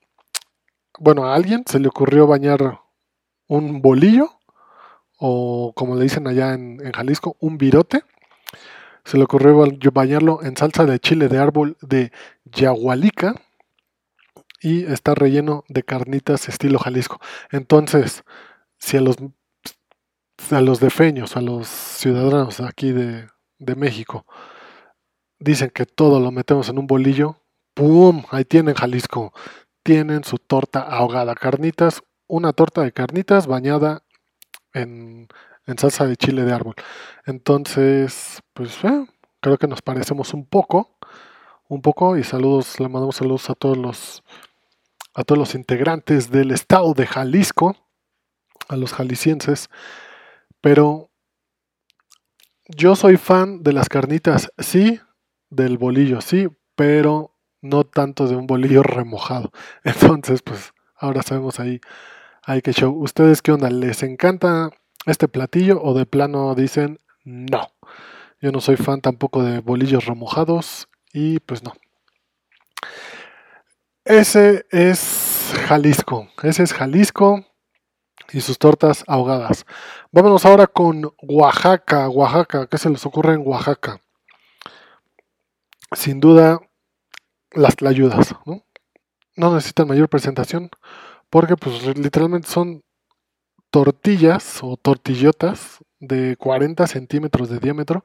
bueno, 0.99 1.25
a 1.25 1.35
alguien 1.35 1.63
se 1.67 1.79
le 1.79 1.87
ocurrió 1.87 2.27
bañar 2.27 2.81
un 3.47 3.81
bolillo, 3.81 4.39
o 5.23 5.71
como 5.75 5.95
le 5.95 6.03
dicen 6.03 6.27
allá 6.27 6.55
en, 6.55 6.79
Jalisco, 6.91 7.37
un 7.39 7.59
virote. 7.59 8.03
Se 9.05 9.17
le 9.17 9.23
ocurrió 9.23 9.63
bañarlo 9.93 10.41
en 10.41 10.57
salsa 10.57 10.85
de 10.85 10.99
chile 10.99 11.27
de 11.27 11.37
árbol 11.37 11.77
de 11.81 12.11
yagualica 12.45 13.35
y 14.61 14.85
está 14.85 15.13
relleno 15.13 15.63
de 15.69 15.83
carnitas 15.83 16.49
estilo 16.49 16.79
Jalisco. 16.79 17.19
Entonces, 17.51 18.23
si 18.79 18.97
a 18.97 19.01
los, 19.01 19.17
a 20.49 20.61
los 20.61 20.79
defeños, 20.79 21.37
a 21.37 21.41
los 21.41 21.67
ciudadanos 21.67 22.59
aquí 22.59 22.91
de, 22.91 23.27
de 23.59 23.75
México 23.75 24.25
dicen 25.39 25.69
que 25.69 25.85
todo 25.85 26.19
lo 26.19 26.31
metemos 26.31 26.67
en 26.69 26.79
un 26.79 26.87
bolillo, 26.87 27.37
¡pum! 27.75 28.23
Ahí 28.31 28.45
tienen 28.45 28.73
Jalisco. 28.73 29.33
tienen 29.83 30.23
su 30.23 30.37
torta 30.37 30.79
ahogada. 30.81 31.35
Carnitas, 31.35 32.01
una 32.27 32.53
torta 32.53 32.81
de 32.81 32.91
carnitas 32.91 33.45
bañada 33.45 34.03
en, 34.73 35.27
salsa 35.77 36.05
de 36.05 36.17
chile 36.17 36.43
de 36.43 36.53
árbol. 36.53 36.75
Entonces, 37.25 38.41
pues 38.53 38.83
eh, 38.83 39.05
creo 39.39 39.57
que 39.57 39.67
nos 39.67 39.81
parecemos 39.81 40.33
un 40.33 40.45
poco, 40.45 40.97
un 41.67 41.81
poco 41.81 42.17
y 42.17 42.23
saludos, 42.23 42.79
le 42.79 42.89
mandamos 42.89 43.15
saludos 43.15 43.49
a 43.49 43.55
todos 43.55 43.77
los 43.77 44.23
a 45.13 45.23
todos 45.23 45.37
los 45.37 45.55
integrantes 45.55 46.31
del 46.31 46.51
estado 46.51 46.93
de 46.93 47.05
Jalisco, 47.05 47.75
a 48.69 48.77
los 48.77 48.93
jaliscienses, 48.93 49.69
pero 50.61 51.11
yo 52.67 52.95
soy 52.95 53.17
fan 53.17 53.63
de 53.63 53.73
las 53.73 53.89
carnitas, 53.89 54.51
sí, 54.57 55.01
del 55.49 55.77
bolillo, 55.77 56.21
sí, 56.21 56.47
pero 56.75 57.35
no 57.61 57.83
tanto 57.83 58.27
de 58.27 58.35
un 58.35 58.47
bolillo 58.47 58.83
remojado. 58.83 59.51
Entonces, 59.83 60.41
pues 60.41 60.73
ahora 60.95 61.21
sabemos 61.23 61.59
ahí, 61.59 61.81
hay 62.43 62.61
que 62.61 62.73
show. 62.73 62.91
¿Ustedes 62.91 63.41
qué 63.41 63.51
onda? 63.51 63.69
¿Les 63.69 64.03
encanta 64.03 64.69
este 65.05 65.27
platillo 65.27 65.81
o 65.81 65.93
de 65.93 66.05
plano 66.05 66.55
dicen 66.55 66.99
no? 67.23 67.71
Yo 68.41 68.51
no 68.51 68.61
soy 68.61 68.77
fan 68.77 69.01
tampoco 69.01 69.43
de 69.43 69.59
bolillos 69.59 70.05
remojados 70.05 70.87
y 71.13 71.39
pues 71.39 71.63
no. 71.63 71.73
Ese 74.03 74.65
es 74.71 75.53
Jalisco, 75.67 76.27
ese 76.41 76.63
es 76.63 76.73
Jalisco 76.73 77.45
y 78.33 78.41
sus 78.41 78.57
tortas 78.57 79.03
ahogadas. 79.07 79.65
Vámonos 80.11 80.45
ahora 80.45 80.65
con 80.65 81.13
Oaxaca, 81.21 82.09
Oaxaca, 82.09 82.65
¿qué 82.65 82.77
se 82.79 82.89
les 82.89 83.05
ocurre 83.05 83.35
en 83.35 83.43
Oaxaca? 83.45 84.01
Sin 85.93 86.19
duda, 86.19 86.59
las 87.51 87.75
tlayudas, 87.75 88.33
¿no? 88.45 88.63
No 89.35 89.53
necesitan 89.53 89.87
mayor 89.87 90.09
presentación 90.09 90.71
porque 91.31 91.55
pues 91.55 91.97
literalmente 91.97 92.47
son 92.49 92.83
tortillas 93.71 94.59
o 94.61 94.77
tortillotas 94.77 95.79
de 95.99 96.35
40 96.37 96.85
centímetros 96.87 97.49
de 97.49 97.59
diámetro 97.59 98.03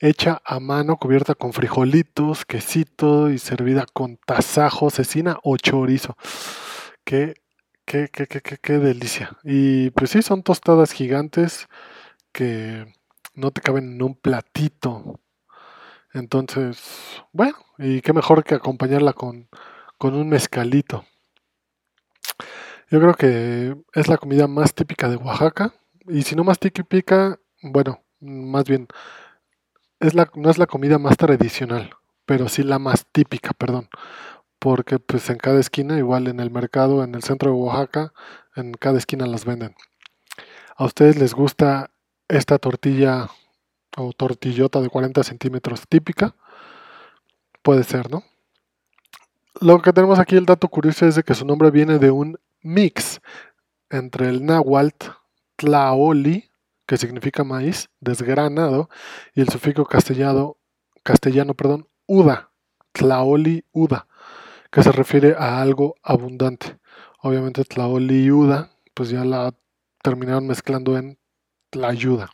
hecha 0.00 0.40
a 0.44 0.60
mano, 0.60 0.96
cubierta 0.96 1.34
con 1.34 1.52
frijolitos, 1.52 2.44
quesito 2.44 3.30
y 3.30 3.38
servida 3.38 3.86
con 3.92 4.16
tasajo, 4.16 4.90
cecina 4.90 5.38
o 5.42 5.56
chorizo. 5.56 6.16
Qué, 7.04 7.34
qué, 7.84 8.08
qué, 8.12 8.26
qué, 8.26 8.40
qué, 8.40 8.58
qué 8.58 8.78
delicia. 8.78 9.36
Y 9.44 9.90
pues 9.90 10.10
sí, 10.10 10.22
son 10.22 10.42
tostadas 10.42 10.92
gigantes 10.92 11.68
que 12.32 12.92
no 13.34 13.50
te 13.52 13.60
caben 13.60 13.92
en 13.94 14.02
un 14.02 14.14
platito. 14.14 15.20
Entonces, 16.12 16.82
bueno, 17.32 17.56
y 17.78 18.00
qué 18.00 18.12
mejor 18.12 18.44
que 18.44 18.54
acompañarla 18.56 19.12
con, 19.12 19.48
con 19.98 20.14
un 20.14 20.28
mezcalito. 20.28 21.04
Yo 22.90 23.00
creo 23.00 23.14
que 23.14 23.76
es 23.92 24.08
la 24.08 24.16
comida 24.16 24.46
más 24.46 24.74
típica 24.74 25.08
de 25.08 25.16
Oaxaca. 25.16 25.74
Y 26.08 26.22
si 26.22 26.34
no 26.34 26.44
más 26.44 26.58
típica, 26.58 27.38
bueno, 27.62 28.02
más 28.20 28.64
bien 28.64 28.88
es 30.00 30.14
la, 30.14 30.30
no 30.34 30.48
es 30.48 30.58
la 30.58 30.66
comida 30.66 30.98
más 30.98 31.16
tradicional, 31.16 31.90
pero 32.24 32.48
sí 32.48 32.62
la 32.62 32.78
más 32.78 33.06
típica, 33.12 33.52
perdón. 33.52 33.88
Porque 34.58 34.98
pues 34.98 35.28
en 35.28 35.36
cada 35.36 35.60
esquina, 35.60 35.98
igual 35.98 36.28
en 36.28 36.40
el 36.40 36.50
mercado, 36.50 37.04
en 37.04 37.14
el 37.14 37.22
centro 37.22 37.50
de 37.50 37.56
Oaxaca, 37.58 38.12
en 38.56 38.72
cada 38.72 38.98
esquina 38.98 39.26
las 39.26 39.44
venden. 39.44 39.74
¿A 40.76 40.84
ustedes 40.84 41.18
les 41.18 41.34
gusta 41.34 41.90
esta 42.28 42.58
tortilla 42.58 43.28
o 43.96 44.12
tortillota 44.12 44.80
de 44.80 44.88
40 44.88 45.22
centímetros 45.24 45.82
típica? 45.88 46.34
Puede 47.62 47.84
ser, 47.84 48.10
¿no? 48.10 48.24
Lo 49.60 49.82
que 49.82 49.92
tenemos 49.92 50.18
aquí, 50.18 50.36
el 50.36 50.46
dato 50.46 50.68
curioso 50.68 51.06
es 51.06 51.16
de 51.16 51.22
que 51.22 51.34
su 51.34 51.44
nombre 51.44 51.70
viene 51.70 51.98
de 51.98 52.10
un 52.10 52.38
mix 52.62 53.20
entre 53.90 54.28
el 54.28 54.44
náhuatl, 54.44 55.10
tlaoli, 55.56 56.50
que 56.86 56.96
significa 56.96 57.44
maíz, 57.44 57.88
desgranado, 58.00 58.88
y 59.34 59.40
el 59.40 59.48
sufijo 59.48 59.84
castellano, 59.84 60.56
perdón, 61.54 61.88
uda, 62.06 62.50
tlaoli 62.92 63.64
uda, 63.72 64.06
que 64.70 64.82
se 64.82 64.92
refiere 64.92 65.34
a 65.38 65.60
algo 65.60 65.96
abundante. 66.02 66.78
Obviamente 67.20 67.64
tlaoli 67.64 68.30
uda, 68.30 68.70
pues 68.94 69.10
ya 69.10 69.24
la 69.24 69.54
terminaron 70.02 70.46
mezclando 70.46 70.96
en 70.96 71.18
tlayuda. 71.70 72.30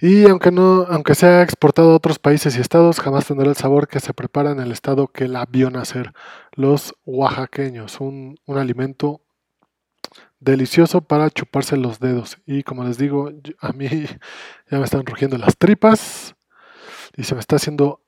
Y 0.00 0.28
aunque 0.28 0.50
no, 0.50 0.84
aunque 0.88 1.14
sea 1.14 1.42
exportado 1.42 1.92
a 1.92 1.96
otros 1.96 2.18
países 2.18 2.56
y 2.56 2.60
estados, 2.60 2.98
jamás 2.98 3.26
tendrá 3.26 3.48
el 3.48 3.54
sabor 3.54 3.86
que 3.86 4.00
se 4.00 4.12
prepara 4.12 4.50
en 4.50 4.58
el 4.58 4.72
estado 4.72 5.06
que 5.06 5.28
la 5.28 5.46
vio 5.46 5.70
nacer, 5.70 6.12
los 6.52 6.94
oaxaqueños, 7.04 8.00
un, 8.00 8.38
un 8.46 8.58
alimento 8.58 9.22
delicioso 10.40 11.02
para 11.02 11.30
chuparse 11.30 11.76
los 11.76 12.00
dedos. 12.00 12.38
Y 12.46 12.62
como 12.62 12.84
les 12.84 12.98
digo, 12.98 13.30
a 13.60 13.72
mí 13.72 13.88
ya 14.70 14.78
me 14.78 14.84
están 14.84 15.06
rugiendo 15.06 15.38
las 15.38 15.56
tripas 15.56 16.34
y 17.16 17.24
se 17.24 17.34
me 17.34 17.40
está 17.40 17.56
haciendo 17.56 18.00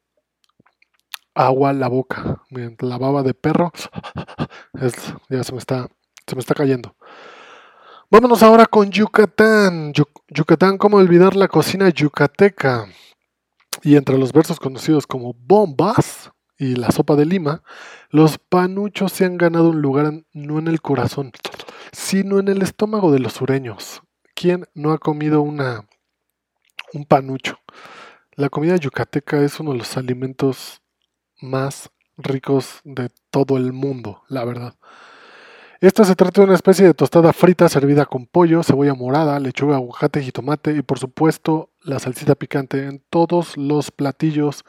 agua 1.34 1.72
la 1.72 1.88
boca. 1.88 2.42
la 2.50 2.98
baba 2.98 3.22
de 3.22 3.34
perro 3.34 3.72
ya 5.28 5.44
se 5.44 5.52
me 5.52 5.58
está, 5.58 5.88
se 6.26 6.34
me 6.34 6.40
está 6.40 6.54
cayendo. 6.54 6.96
Vámonos 8.10 8.42
ahora 8.42 8.66
con 8.66 8.90
Yucatán. 8.90 9.92
Yucatán, 10.28 10.78
¿cómo 10.78 10.98
olvidar 10.98 11.34
la 11.34 11.48
cocina 11.48 11.88
yucateca? 11.88 12.86
Y 13.82 13.96
entre 13.96 14.18
los 14.18 14.32
versos 14.32 14.60
conocidos 14.60 15.06
como 15.06 15.34
bombas 15.34 16.30
y 16.58 16.76
la 16.76 16.90
sopa 16.90 17.16
de 17.16 17.26
lima, 17.26 17.62
los 18.10 18.38
panuchos 18.38 19.12
se 19.12 19.24
han 19.24 19.36
ganado 19.36 19.70
un 19.70 19.82
lugar 19.82 20.12
no 20.32 20.58
en 20.58 20.68
el 20.68 20.80
corazón, 20.80 21.32
sino 21.92 22.38
en 22.38 22.48
el 22.48 22.62
estómago 22.62 23.12
de 23.12 23.18
los 23.18 23.34
sureños. 23.34 24.02
¿Quién 24.34 24.66
no 24.74 24.92
ha 24.92 24.98
comido 24.98 25.42
una, 25.42 25.86
un 26.92 27.04
panucho? 27.04 27.58
La 28.36 28.48
comida 28.48 28.76
yucateca 28.76 29.42
es 29.42 29.60
uno 29.60 29.72
de 29.72 29.78
los 29.78 29.96
alimentos 29.96 30.82
más 31.40 31.90
ricos 32.16 32.80
de 32.84 33.10
todo 33.30 33.56
el 33.56 33.72
mundo, 33.72 34.22
la 34.28 34.44
verdad. 34.44 34.74
Esta 35.80 36.04
se 36.04 36.16
trata 36.16 36.40
de 36.40 36.46
una 36.46 36.54
especie 36.54 36.86
de 36.86 36.94
tostada 36.94 37.32
frita 37.32 37.68
servida 37.68 38.06
con 38.06 38.26
pollo, 38.26 38.62
cebolla 38.62 38.94
morada, 38.94 39.38
lechuga, 39.38 39.76
aguacate, 39.76 40.22
y 40.22 40.32
tomate 40.32 40.72
y 40.72 40.82
por 40.82 40.98
supuesto 40.98 41.70
la 41.82 41.98
salsita 41.98 42.34
picante. 42.34 42.86
En 42.86 43.02
todos 43.10 43.56
los 43.56 43.90
platillos 43.90 44.64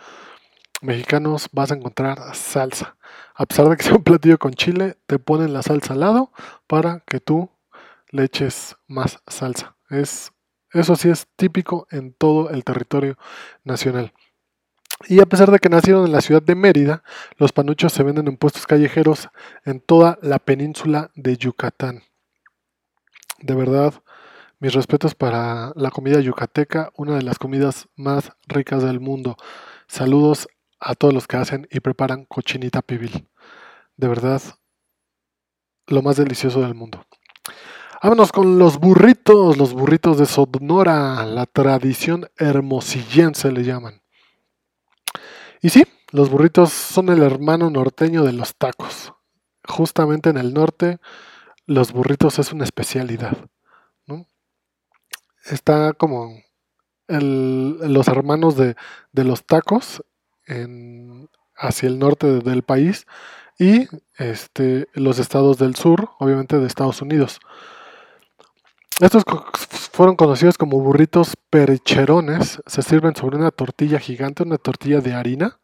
mexicanos 0.86 1.50
vas 1.51 1.72
a 1.72 1.75
encontrar 1.75 2.36
salsa. 2.36 2.96
A 3.34 3.46
pesar 3.46 3.70
de 3.70 3.77
que 3.77 3.84
sea 3.84 3.96
un 3.96 4.04
platillo 4.04 4.38
con 4.38 4.54
chile, 4.54 4.98
te 5.08 5.20
ponen 5.20 5.54
la 5.54 5.62
salsa 5.62 5.94
al 5.94 6.00
lado 6.00 6.32
para 6.68 7.01
que 7.01 7.20
tú 7.20 7.50
le 8.12 8.24
eches 8.24 8.75
más 8.88 9.20
salsa. 9.27 9.75
Es, 9.89 10.32
eso 10.72 10.96
sí 10.96 11.10
es 11.10 11.27
típico 11.36 11.88
en 11.92 12.13
todo 12.13 12.50
el 12.50 12.63
territorio 12.63 13.18
nacional. 13.63 14.13
Y 15.08 15.20
a 15.20 15.25
pesar 15.25 15.51
de 15.51 15.60
que 15.60 15.70
nacieron 15.70 16.06
en 16.06 16.13
la 16.13 16.22
ciudad 16.22 16.42
de 16.42 16.56
Mérida, 16.56 17.04
los 17.38 17.51
panuchos 17.51 17.92
se 17.92 18.04
venden 18.04 18.27
en 18.27 18.38
puestos 18.38 18.65
callejeros 18.65 19.30
en 19.65 19.82
toda 19.82 20.18
la 20.22 20.39
península 20.39 21.12
de 21.15 21.36
Yucatán. 21.36 22.04
De 23.42 23.54
verdad, 23.56 23.94
mis 24.60 24.74
respetos 24.74 25.13
para 25.13 25.74
la 25.75 25.92
comida 25.92 26.20
yucateca, 26.22 26.92
una 26.96 27.15
de 27.18 27.24
las 27.24 27.38
comidas 27.38 27.89
más 27.96 28.32
ricas 28.48 28.82
del 28.84 29.01
mundo. 29.01 29.36
Saludos 29.88 30.48
a 30.79 30.96
todos 30.96 31.13
los 31.13 31.27
que 31.27 31.38
hacen 31.38 31.67
y 31.72 31.79
preparan 31.79 32.25
cochinita 32.25 32.82
pibil. 32.82 33.27
De 33.98 34.08
verdad, 34.08 34.41
lo 35.88 36.01
más 36.01 36.17
delicioso 36.17 36.62
del 36.62 36.75
mundo. 36.75 37.05
Vámonos 38.03 38.32
con 38.32 38.60
los 38.60 38.77
burritos, 38.77 39.58
los 39.58 39.74
burritos 39.74 40.17
de 40.17 40.25
Sonora, 40.25 41.25
la 41.25 41.46
tradición 41.46 42.29
hermosillense 42.38 43.51
le 43.51 43.63
llaman. 43.63 44.01
Y 45.62 45.70
sí, 45.70 45.86
los 46.12 46.29
burritos 46.29 46.72
son 46.72 47.10
el 47.10 47.24
hermano 47.24 47.70
norteño 47.70 48.24
de 48.24 48.34
los 48.34 48.55
tacos. 48.55 49.13
Justamente 49.67 50.29
en 50.29 50.38
el 50.38 50.53
norte, 50.53 51.00
los 51.65 51.94
burritos 51.94 52.38
es 52.38 52.51
una 52.51 52.63
especialidad. 52.63 53.38
Está 55.46 55.94
como 55.94 56.41
los 57.08 58.08
hermanos 58.08 58.55
de, 58.55 58.75
de 59.12 59.24
los 59.24 59.46
tacos 59.46 60.03
hacia 61.58 61.88
el 61.88 62.00
norte 62.00 62.40
del 62.40 62.64
país 62.64 63.06
y 63.58 63.88
este, 64.18 64.88
los 64.94 65.20
estados 65.20 65.58
del 65.58 65.75
sur, 65.75 66.10
obviamente 66.20 66.60
de 66.60 66.68
Estados 66.68 67.02
Unidos. 67.02 67.40
Estos 69.02 69.24
fueron 69.92 70.16
conocidos 70.16 70.58
como 70.58 70.80
burritos 70.80 71.36
percherones. 71.50 72.62
Se 72.66 72.82
sirven 72.82 73.16
sobre 73.16 73.38
una 73.38 73.52
tortilla 73.52 74.00
gigante, 74.00 74.44
una 74.44 74.58
tortilla 74.58 75.02
de 75.02 75.14
harina, 75.14 75.60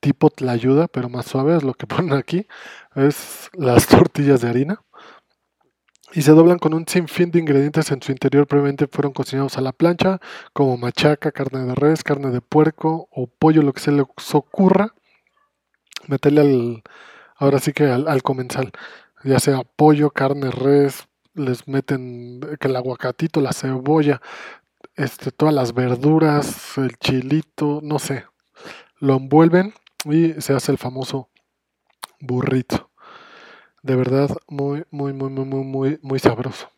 tipo 0.00 0.30
tlayuda, 0.30 0.88
pero 0.88 1.08
más 1.08 1.26
suave, 1.26 1.56
es 1.56 1.62
lo 1.62 1.74
que 1.74 1.86
ponen 1.88 2.14
aquí. 2.14 2.46
Es 2.94 3.50
las 3.54 3.86
tortillas 3.86 4.40
de 4.40 4.48
harina 4.48 4.82
y 6.14 6.22
se 6.22 6.32
doblan 6.32 6.58
con 6.58 6.74
un 6.74 6.86
sinfín 6.86 7.30
de 7.30 7.38
ingredientes 7.38 7.90
en 7.90 8.02
su 8.02 8.12
interior 8.12 8.46
previamente 8.46 8.86
fueron 8.86 9.12
cocinados 9.12 9.56
a 9.56 9.62
la 9.62 9.72
plancha, 9.72 10.20
como 10.52 10.76
machaca, 10.76 11.32
carne 11.32 11.64
de 11.64 11.74
res, 11.74 12.04
carne 12.04 12.30
de 12.30 12.40
puerco 12.40 13.08
o 13.10 13.26
pollo, 13.26 13.62
lo 13.62 13.72
que 13.72 13.80
se 13.80 13.92
les 13.92 14.04
ocurra. 14.34 14.94
Meterle 16.08 16.82
ahora 17.36 17.58
sí 17.58 17.72
que 17.72 17.84
al, 17.84 18.22
comensal, 18.22 18.72
ya 19.24 19.38
sea 19.38 19.62
pollo, 19.62 20.10
carne, 20.10 20.50
res, 20.50 21.08
les 21.34 21.66
meten 21.66 22.40
que 22.60 22.68
el 22.68 22.76
aguacatito, 22.76 23.40
la 23.40 23.52
cebolla, 23.52 24.20
este, 24.96 25.30
todas 25.30 25.54
las 25.54 25.72
verduras, 25.72 26.76
el 26.76 26.98
chilito, 26.98 27.80
no 27.82 27.98
sé, 27.98 28.26
lo 28.98 29.16
envuelven 29.16 29.72
y 30.04 30.32
se 30.40 30.52
hace 30.52 30.72
el 30.72 30.78
famoso 30.78 31.30
burrito. 32.20 32.91
De 33.82 33.96
verdad, 33.96 34.30
muy, 34.46 34.84
muy, 34.92 35.12
muy, 35.12 35.28
muy, 35.28 35.44
muy, 35.44 35.98
muy, 36.02 36.18
sabroso. 36.20 36.70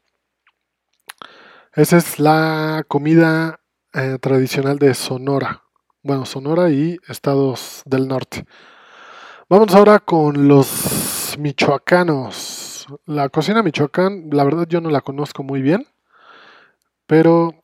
Esa 1.74 1.98
es 1.98 2.18
la 2.18 2.82
comida 2.88 3.60
eh, 3.92 4.16
tradicional 4.18 4.78
de 4.78 4.94
Sonora. 4.94 5.64
Bueno, 6.02 6.24
Sonora 6.24 6.70
y 6.70 6.96
estados 7.06 7.82
del 7.84 8.08
norte. 8.08 8.46
Vamos 9.50 9.74
ahora 9.74 9.98
con 9.98 10.48
los 10.48 11.36
michoacanos. 11.38 12.86
La 13.04 13.28
cocina 13.28 13.62
michoacán, 13.62 14.30
la 14.32 14.44
verdad 14.44 14.66
yo 14.66 14.80
no 14.80 14.88
la 14.88 15.02
conozco 15.02 15.42
muy 15.42 15.60
bien, 15.60 15.86
pero 17.06 17.54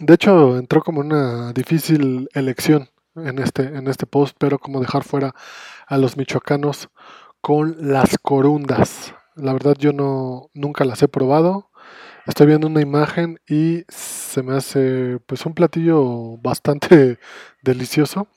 de 0.00 0.14
hecho 0.14 0.58
entró 0.58 0.82
como 0.82 1.00
una 1.00 1.54
difícil 1.54 2.28
elección 2.34 2.90
en 3.16 3.38
este, 3.38 3.62
en 3.62 3.88
este 3.88 4.04
post, 4.04 4.36
pero 4.38 4.58
como 4.58 4.80
dejar 4.80 5.02
fuera 5.02 5.34
a 5.86 5.96
los 5.96 6.18
michoacanos 6.18 6.90
con 7.44 7.76
las 7.78 8.16
corundas. 8.16 9.14
La 9.34 9.52
verdad 9.52 9.76
yo 9.78 9.92
no 9.92 10.48
nunca 10.54 10.86
las 10.86 11.02
he 11.02 11.08
probado. 11.08 11.68
Estoy 12.24 12.46
viendo 12.46 12.66
una 12.66 12.80
imagen 12.80 13.38
y 13.46 13.84
se 13.90 14.42
me 14.42 14.56
hace 14.56 15.18
pues 15.26 15.44
un 15.44 15.52
platillo 15.52 16.38
bastante 16.38 17.18
delicioso. 17.62 18.28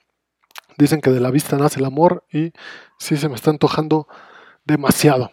Dicen 0.77 0.99
que 0.99 1.11
de 1.11 1.21
la 1.21 1.31
vista 1.31 1.55
nace 1.55 1.79
el 1.79 1.85
amor 1.85 2.25
y 2.33 2.51
sí 2.99 3.15
se 3.15 3.29
me 3.29 3.35
está 3.35 3.49
antojando 3.49 4.09
demasiado. 4.65 5.31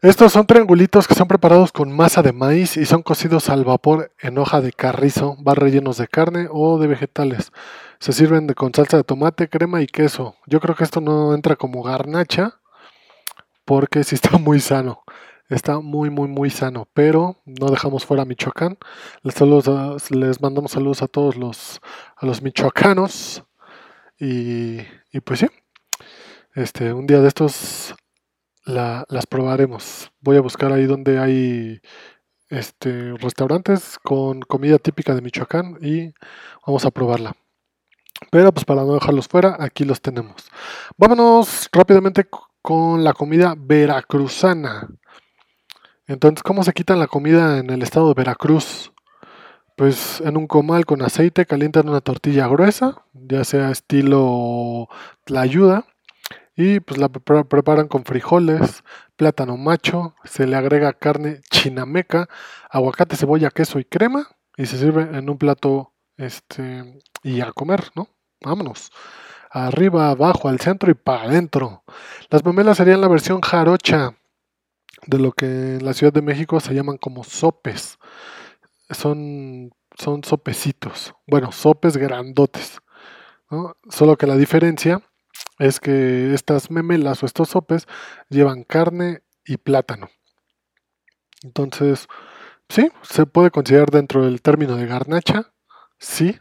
Estos 0.00 0.32
son 0.32 0.46
triangulitos 0.46 1.06
que 1.06 1.14
son 1.14 1.28
preparados 1.28 1.72
con 1.72 1.94
masa 1.94 2.22
de 2.22 2.32
maíz 2.32 2.78
y 2.78 2.86
son 2.86 3.02
cocidos 3.02 3.50
al 3.50 3.66
vapor 3.66 4.14
en 4.18 4.38
hoja 4.38 4.62
de 4.62 4.72
carrizo, 4.72 5.36
van 5.40 5.56
rellenos 5.56 5.98
de 5.98 6.08
carne 6.08 6.48
o 6.50 6.78
de 6.78 6.86
vegetales. 6.86 7.52
Se 7.98 8.12
sirven 8.12 8.46
de, 8.46 8.54
con 8.54 8.72
salsa 8.74 8.98
de 8.98 9.04
tomate, 9.04 9.48
crema 9.48 9.82
y 9.82 9.86
queso. 9.86 10.36
Yo 10.46 10.60
creo 10.60 10.74
que 10.74 10.84
esto 10.84 11.00
no 11.00 11.34
entra 11.34 11.56
como 11.56 11.82
garnacha 11.82 12.60
porque 13.64 14.04
sí 14.04 14.14
está 14.14 14.38
muy 14.38 14.60
sano. 14.60 15.02
Está 15.48 15.80
muy, 15.80 16.10
muy, 16.10 16.28
muy 16.28 16.50
sano. 16.50 16.88
Pero 16.92 17.40
no 17.44 17.68
dejamos 17.68 18.04
fuera 18.04 18.24
Michoacán. 18.24 18.78
Les, 19.22 19.36
les 20.10 20.40
mandamos 20.40 20.72
saludos 20.72 21.02
a 21.02 21.08
todos 21.08 21.36
los, 21.36 21.80
a 22.16 22.26
los 22.26 22.42
michoacanos. 22.42 23.44
Y, 24.18 24.78
y 25.12 25.20
pues 25.24 25.40
sí. 25.40 25.46
Este, 26.54 26.92
un 26.92 27.06
día 27.06 27.20
de 27.20 27.28
estos 27.28 27.94
las 28.66 29.26
probaremos. 29.26 30.10
Voy 30.20 30.36
a 30.36 30.40
buscar 30.40 30.72
ahí 30.72 30.86
donde 30.86 31.18
hay 31.18 31.80
este, 32.48 33.12
restaurantes 33.18 33.98
con 34.02 34.40
comida 34.40 34.78
típica 34.78 35.14
de 35.14 35.22
Michoacán 35.22 35.78
y 35.80 36.12
vamos 36.66 36.84
a 36.84 36.90
probarla. 36.90 37.36
Pero 38.30 38.52
pues 38.52 38.64
para 38.64 38.82
no 38.82 38.94
dejarlos 38.94 39.28
fuera, 39.28 39.56
aquí 39.58 39.84
los 39.84 40.00
tenemos. 40.00 40.34
Vámonos 40.96 41.68
rápidamente 41.72 42.26
con 42.62 43.04
la 43.04 43.12
comida 43.12 43.54
veracruzana. 43.56 44.88
Entonces, 46.06 46.42
¿cómo 46.42 46.62
se 46.62 46.72
quitan 46.72 46.98
la 46.98 47.08
comida 47.08 47.58
en 47.58 47.70
el 47.70 47.82
estado 47.82 48.08
de 48.08 48.14
Veracruz? 48.14 48.92
Pues 49.76 50.20
en 50.22 50.36
un 50.36 50.46
comal 50.46 50.86
con 50.86 51.02
aceite 51.02 51.46
calientan 51.46 51.88
una 51.88 52.00
tortilla 52.00 52.46
gruesa, 52.46 53.04
ya 53.12 53.44
sea 53.44 53.70
estilo 53.70 54.88
ayuda 55.34 55.84
y 56.56 56.80
pues 56.80 56.98
la 56.98 57.10
preparan 57.10 57.86
con 57.86 58.04
frijoles, 58.04 58.82
plátano 59.16 59.58
macho, 59.58 60.14
se 60.24 60.46
le 60.46 60.56
agrega 60.56 60.94
carne 60.94 61.40
chinameca, 61.50 62.28
aguacate, 62.70 63.16
cebolla, 63.16 63.50
queso 63.50 63.78
y 63.78 63.84
crema 63.84 64.28
y 64.56 64.64
se 64.66 64.78
sirve 64.78 65.02
en 65.02 65.28
un 65.28 65.36
plato 65.36 65.92
este 66.16 67.00
y 67.26 67.40
a 67.40 67.50
comer, 67.50 67.90
¿no? 67.96 68.08
Vámonos. 68.40 68.92
Arriba, 69.50 70.10
abajo, 70.10 70.48
al 70.48 70.60
centro 70.60 70.92
y 70.92 70.94
para 70.94 71.24
adentro. 71.24 71.82
Las 72.30 72.44
memelas 72.44 72.76
serían 72.76 73.00
la 73.00 73.08
versión 73.08 73.40
jarocha 73.40 74.16
de 75.06 75.18
lo 75.18 75.32
que 75.32 75.46
en 75.46 75.84
la 75.84 75.92
Ciudad 75.92 76.12
de 76.12 76.22
México 76.22 76.60
se 76.60 76.72
llaman 76.72 76.98
como 76.98 77.24
sopes. 77.24 77.98
Son, 78.90 79.72
son 79.98 80.22
sopecitos. 80.22 81.14
Bueno, 81.26 81.50
sopes 81.50 81.96
grandotes. 81.96 82.78
Solo 83.90 84.16
que 84.16 84.28
la 84.28 84.36
diferencia 84.36 85.02
es 85.58 85.80
que 85.80 86.32
estas 86.32 86.70
memelas 86.70 87.22
o 87.22 87.26
estos 87.26 87.48
sopes 87.48 87.88
llevan 88.28 88.62
carne 88.62 89.22
y 89.44 89.56
plátano. 89.56 90.10
Entonces, 91.42 92.06
sí, 92.68 92.90
se 93.02 93.26
puede 93.26 93.50
considerar 93.50 93.90
dentro 93.90 94.24
del 94.24 94.42
término 94.42 94.76
de 94.76 94.86
garnacha, 94.86 95.52
sí. 95.98 96.38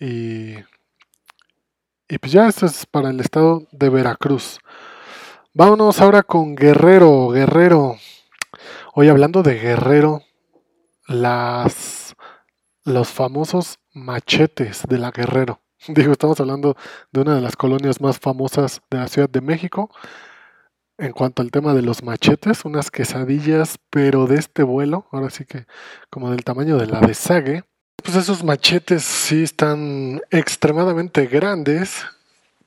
Y, 0.00 0.54
y 2.08 2.18
pues 2.18 2.32
ya 2.32 2.48
esto 2.48 2.66
es 2.66 2.86
para 2.86 3.10
el 3.10 3.20
estado 3.20 3.66
de 3.70 3.90
Veracruz. 3.90 4.58
Vámonos 5.52 6.00
ahora 6.00 6.22
con 6.22 6.56
Guerrero, 6.56 7.28
Guerrero. 7.28 7.96
Hoy 8.94 9.08
hablando 9.08 9.42
de 9.42 9.58
Guerrero, 9.58 10.22
las 11.06 12.16
los 12.84 13.08
famosos 13.08 13.78
machetes 13.92 14.82
de 14.88 14.98
la 14.98 15.10
Guerrero. 15.10 15.60
Digo, 15.88 16.12
estamos 16.12 16.40
hablando 16.40 16.76
de 17.12 17.20
una 17.20 17.34
de 17.34 17.40
las 17.40 17.56
colonias 17.56 18.00
más 18.00 18.18
famosas 18.18 18.80
de 18.90 18.98
la 18.98 19.08
Ciudad 19.08 19.28
de 19.28 19.40
México. 19.40 19.90
En 20.98 21.12
cuanto 21.12 21.42
al 21.42 21.50
tema 21.50 21.72
de 21.72 21.82
los 21.82 22.02
machetes, 22.02 22.64
unas 22.64 22.90
quesadillas, 22.90 23.78
pero 23.90 24.26
de 24.26 24.36
este 24.36 24.62
vuelo, 24.62 25.06
ahora 25.12 25.30
sí 25.30 25.46
que 25.46 25.66
como 26.10 26.30
del 26.30 26.44
tamaño 26.44 26.76
de 26.76 26.86
la 26.86 27.00
de 27.00 27.14
Sague. 27.14 27.64
Pues 28.02 28.16
esos 28.16 28.42
machetes 28.44 29.02
sí 29.02 29.42
están 29.42 30.22
extremadamente 30.30 31.26
grandes, 31.26 32.04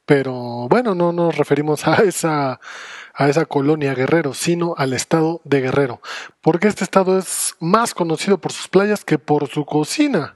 pero 0.06 0.68
bueno, 0.70 0.94
no 0.96 1.12
nos 1.12 1.38
referimos 1.38 1.88
a 1.88 1.96
esa 2.04 2.60
a 3.14 3.30
esa 3.30 3.46
colonia 3.46 3.94
Guerrero, 3.94 4.34
sino 4.34 4.74
al 4.78 4.94
estado 4.94 5.42
de 5.44 5.62
Guerrero, 5.62 6.02
porque 6.42 6.68
este 6.68 6.84
estado 6.84 7.18
es 7.18 7.56
más 7.60 7.94
conocido 7.94 8.40
por 8.40 8.52
sus 8.52 8.68
playas 8.68 9.06
que 9.06 9.20
por 9.20 9.48
su 9.48 9.66
cocina. 9.66 10.36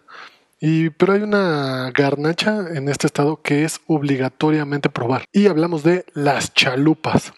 Y, 0.60 0.90
pero 0.92 1.14
hay 1.14 1.22
una 1.22 1.92
garnacha 1.92 2.66
en 2.74 2.90
este 2.90 3.08
estado 3.08 3.42
que 3.42 3.64
es 3.64 3.82
obligatoriamente 3.88 4.90
probar. 4.90 5.26
Y 5.32 5.48
hablamos 5.48 5.84
de 5.84 6.06
las 6.14 6.54
chalupas. 6.54 7.34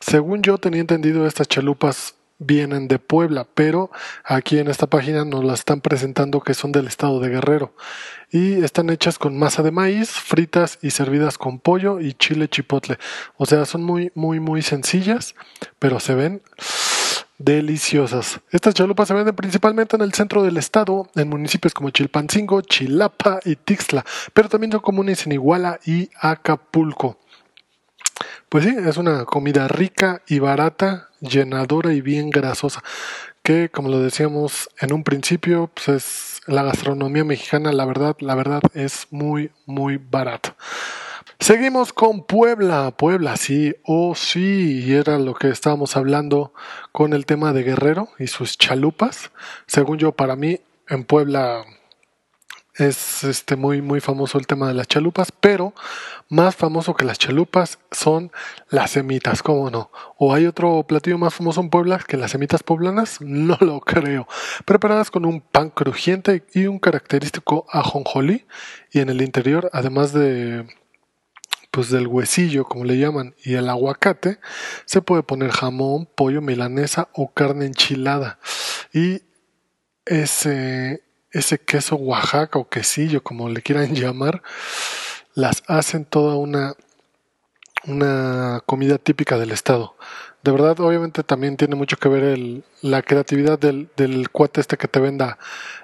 Según 0.00 0.42
yo 0.42 0.56
tenía 0.58 0.80
entendido, 0.80 1.26
estas 1.26 1.48
chalupas 1.48 2.14
vienen 2.44 2.88
de 2.88 2.98
Puebla, 2.98 3.46
pero 3.54 3.90
aquí 4.24 4.58
en 4.58 4.68
esta 4.68 4.86
página 4.86 5.24
nos 5.24 5.44
las 5.44 5.60
están 5.60 5.80
presentando 5.80 6.40
que 6.40 6.54
son 6.54 6.72
del 6.72 6.86
estado 6.86 7.20
de 7.20 7.28
Guerrero. 7.28 7.74
Y 8.30 8.64
están 8.64 8.90
hechas 8.90 9.18
con 9.18 9.38
masa 9.38 9.62
de 9.62 9.70
maíz, 9.70 10.10
fritas 10.10 10.78
y 10.82 10.90
servidas 10.90 11.38
con 11.38 11.58
pollo 11.58 12.00
y 12.00 12.14
chile 12.14 12.48
chipotle. 12.48 12.98
O 13.36 13.46
sea, 13.46 13.64
son 13.66 13.82
muy, 13.82 14.10
muy, 14.14 14.40
muy 14.40 14.62
sencillas, 14.62 15.34
pero 15.78 16.00
se 16.00 16.14
ven 16.14 16.42
deliciosas. 17.38 18.40
Estas 18.50 18.74
chalupas 18.74 19.08
se 19.08 19.14
venden 19.14 19.34
principalmente 19.34 19.96
en 19.96 20.02
el 20.02 20.14
centro 20.14 20.42
del 20.42 20.56
estado, 20.56 21.10
en 21.14 21.28
municipios 21.28 21.74
como 21.74 21.90
Chilpancingo, 21.90 22.62
Chilapa 22.62 23.40
y 23.44 23.56
Tixla, 23.56 24.04
pero 24.32 24.48
también 24.48 24.72
son 24.72 24.80
comunes 24.80 25.26
en 25.26 25.32
Iguala 25.32 25.80
y 25.84 26.10
Acapulco. 26.20 27.18
Pues 28.48 28.64
sí, 28.64 28.74
es 28.86 28.96
una 28.96 29.24
comida 29.24 29.66
rica 29.66 30.22
y 30.26 30.38
barata, 30.38 31.08
llenadora 31.22 31.94
y 31.94 32.02
bien 32.02 32.28
grasosa, 32.28 32.82
que 33.42 33.70
como 33.70 33.88
lo 33.88 34.00
decíamos 34.00 34.68
en 34.80 34.92
un 34.92 35.04
principio, 35.04 35.70
pues 35.74 35.88
es 35.88 36.40
la 36.46 36.62
gastronomía 36.62 37.24
mexicana, 37.24 37.72
la 37.72 37.84
verdad, 37.86 38.16
la 38.20 38.34
verdad 38.34 38.60
es 38.74 39.06
muy, 39.10 39.50
muy 39.64 39.96
barata. 39.98 40.54
Seguimos 41.38 41.92
con 41.92 42.24
Puebla, 42.24 42.92
Puebla, 42.96 43.36
sí, 43.36 43.74
oh 43.84 44.14
sí, 44.14 44.84
y 44.86 44.92
era 44.92 45.18
lo 45.18 45.34
que 45.34 45.48
estábamos 45.48 45.96
hablando 45.96 46.52
con 46.92 47.14
el 47.14 47.26
tema 47.26 47.52
de 47.52 47.64
Guerrero 47.64 48.08
y 48.18 48.28
sus 48.28 48.58
chalupas. 48.58 49.32
Según 49.66 49.98
yo, 49.98 50.12
para 50.12 50.36
mí, 50.36 50.60
en 50.88 51.04
Puebla 51.04 51.64
es 52.74 53.24
este 53.24 53.56
muy 53.56 53.82
muy 53.82 54.00
famoso 54.00 54.38
el 54.38 54.46
tema 54.46 54.68
de 54.68 54.74
las 54.74 54.88
chalupas, 54.88 55.30
pero 55.32 55.74
más 56.28 56.56
famoso 56.56 56.94
que 56.94 57.04
las 57.04 57.18
chalupas 57.18 57.78
son 57.90 58.32
las 58.70 58.92
semitas, 58.92 59.42
¿cómo 59.42 59.70
no? 59.70 59.90
¿O 60.16 60.34
hay 60.34 60.46
otro 60.46 60.84
platillo 60.86 61.18
más 61.18 61.34
famoso 61.34 61.60
en 61.60 61.70
Puebla 61.70 61.98
que 62.06 62.16
las 62.16 62.30
semitas 62.30 62.62
poblanas? 62.62 63.18
No 63.42 63.58
lo 63.60 63.80
creo. 63.80 64.28
Preparadas 64.64 65.10
con 65.10 65.24
un 65.24 65.40
pan 65.40 65.70
crujiente 65.70 66.44
y 66.54 66.66
un 66.66 66.78
característico 66.78 67.66
ajonjolí 67.70 68.46
y 68.90 69.00
en 69.00 69.08
el 69.08 69.20
interior, 69.22 69.68
además 69.72 70.12
de 70.12 70.66
pues 71.72 71.88
del 71.88 72.06
huesillo, 72.06 72.66
como 72.66 72.84
le 72.84 72.98
llaman, 72.98 73.34
y 73.42 73.54
el 73.54 73.68
aguacate, 73.70 74.38
se 74.84 75.00
puede 75.00 75.22
poner 75.22 75.50
jamón, 75.50 76.06
pollo, 76.14 76.42
milanesa 76.42 77.08
o 77.14 77.32
carne 77.32 77.64
enchilada. 77.64 78.38
Y 78.92 79.22
ese, 80.04 81.02
ese 81.32 81.58
queso 81.58 81.96
Oaxaca 81.96 82.58
o 82.58 82.68
quesillo, 82.68 83.22
como 83.22 83.48
le 83.48 83.62
quieran 83.62 83.94
llamar, 83.94 84.42
las 85.34 85.62
hacen 85.66 86.04
toda 86.04 86.36
una, 86.36 86.74
una 87.86 88.62
comida 88.66 88.98
típica 88.98 89.38
del 89.38 89.50
estado. 89.50 89.96
De 90.42 90.50
verdad, 90.50 90.80
obviamente 90.80 91.22
también 91.22 91.56
tiene 91.56 91.76
mucho 91.76 91.96
que 91.96 92.08
ver 92.08 92.38
la 92.80 93.02
creatividad 93.02 93.58
del, 93.58 94.28
cuate 94.30 94.60
este 94.60 94.76
que 94.76 94.88
te 94.88 94.98
venda 94.98 95.38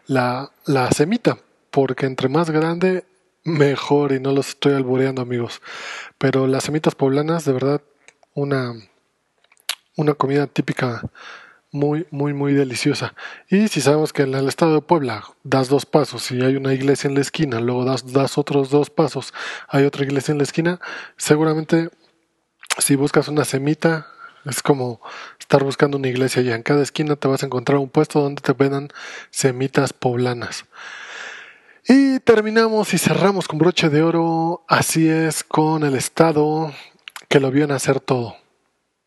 la, 0.06 0.50
la 0.66 0.90
semita, 0.90 1.38
porque 1.70 2.06
entre 2.06 2.28
más 2.28 2.50
grande, 2.50 3.04
mejor, 3.44 4.12
y 4.12 4.20
no 4.20 4.32
los 4.32 4.48
estoy 4.48 4.74
albureando 4.74 5.22
amigos. 5.22 5.62
Pero 6.18 6.48
las 6.48 6.64
semitas 6.64 6.96
poblanas, 6.96 7.44
de 7.44 7.52
verdad, 7.52 7.82
una, 8.34 8.74
una 9.96 10.14
comida 10.14 10.48
típica 10.48 11.02
muy, 11.70 12.06
muy, 12.10 12.32
muy 12.32 12.54
deliciosa. 12.54 13.14
Y 13.48 13.68
si 13.68 13.80
sabemos 13.80 14.12
que 14.12 14.22
en 14.22 14.34
el 14.34 14.48
estado 14.48 14.74
de 14.74 14.80
Puebla 14.80 15.24
das 15.44 15.68
dos 15.68 15.86
pasos 15.86 16.30
y 16.30 16.42
hay 16.42 16.56
una 16.56 16.72
iglesia 16.72 17.08
en 17.08 17.14
la 17.14 17.20
esquina, 17.20 17.60
luego 17.60 17.84
das, 17.84 18.12
das 18.12 18.38
otros 18.38 18.70
dos 18.70 18.90
pasos, 18.90 19.34
hay 19.68 19.84
otra 19.84 20.04
iglesia 20.04 20.32
en 20.32 20.38
la 20.38 20.44
esquina, 20.44 20.80
seguramente 21.16 21.90
si 22.78 22.96
buscas 22.96 23.28
una 23.28 23.44
semita, 23.44 24.06
es 24.44 24.62
como 24.62 25.00
estar 25.38 25.64
buscando 25.64 25.98
una 25.98 26.08
iglesia 26.08 26.42
y 26.42 26.50
en 26.50 26.62
cada 26.62 26.82
esquina 26.82 27.16
te 27.16 27.28
vas 27.28 27.42
a 27.42 27.46
encontrar 27.46 27.78
un 27.78 27.90
puesto 27.90 28.20
donde 28.20 28.40
te 28.40 28.52
vendan 28.52 28.88
semitas 29.30 29.92
poblanas. 29.92 30.64
Y 31.86 32.20
terminamos 32.20 32.92
y 32.92 32.98
cerramos 32.98 33.48
con 33.48 33.58
broche 33.58 33.88
de 33.88 34.02
oro, 34.02 34.64
así 34.68 35.08
es, 35.08 35.42
con 35.42 35.84
el 35.84 35.94
estado 35.94 36.72
que 37.28 37.40
lo 37.40 37.50
vio 37.50 37.72
hacer 37.72 38.00
todo. 38.00 38.36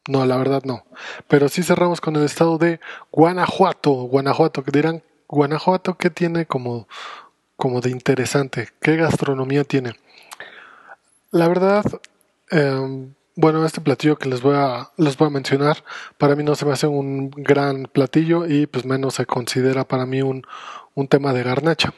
No, 0.08 0.26
la 0.26 0.38
verdad 0.38 0.64
no. 0.64 0.84
Pero 1.28 1.48
sí 1.50 1.64
cerramos 1.64 2.02
con 2.02 2.16
el 2.16 2.24
estado 2.24 2.58
de 2.58 2.80
Guanajuato. 3.12 3.92
Guanajuato, 3.92 4.64
que 4.64 4.72
dirán, 4.72 5.04
Guanajuato, 5.28 5.96
¿qué 5.98 6.10
tiene 6.10 6.46
como, 6.46 6.88
como 7.56 7.82
de 7.82 7.92
interesante? 7.92 8.70
¿Qué 8.82 8.96
gastronomía 8.96 9.64
tiene? 9.64 9.94
La 11.30 11.48
verdad, 11.48 11.86
em, 12.50 13.14
bueno, 13.36 13.66
este 13.66 13.80
platillo 13.80 14.18
que 14.18 14.28
les 14.28 14.42
voy, 14.42 14.56
a, 14.58 14.92
les 14.98 15.16
voy 15.18 15.28
a 15.28 15.32
mencionar, 15.32 15.84
para 16.18 16.36
mí 16.36 16.44
no 16.44 16.56
se 16.56 16.66
me 16.66 16.74
hace 16.74 16.88
un 16.88 17.30
gran 17.32 17.84
platillo 17.84 18.46
y 18.48 18.68
pues 18.68 18.86
menos 18.86 19.16
se 19.16 19.26
considera 19.26 19.88
para 19.88 20.06
mí 20.06 20.22
un, 20.22 20.44
un 20.96 21.08
tema 21.08 21.32
de 21.32 21.44
garnacha. 21.44 21.94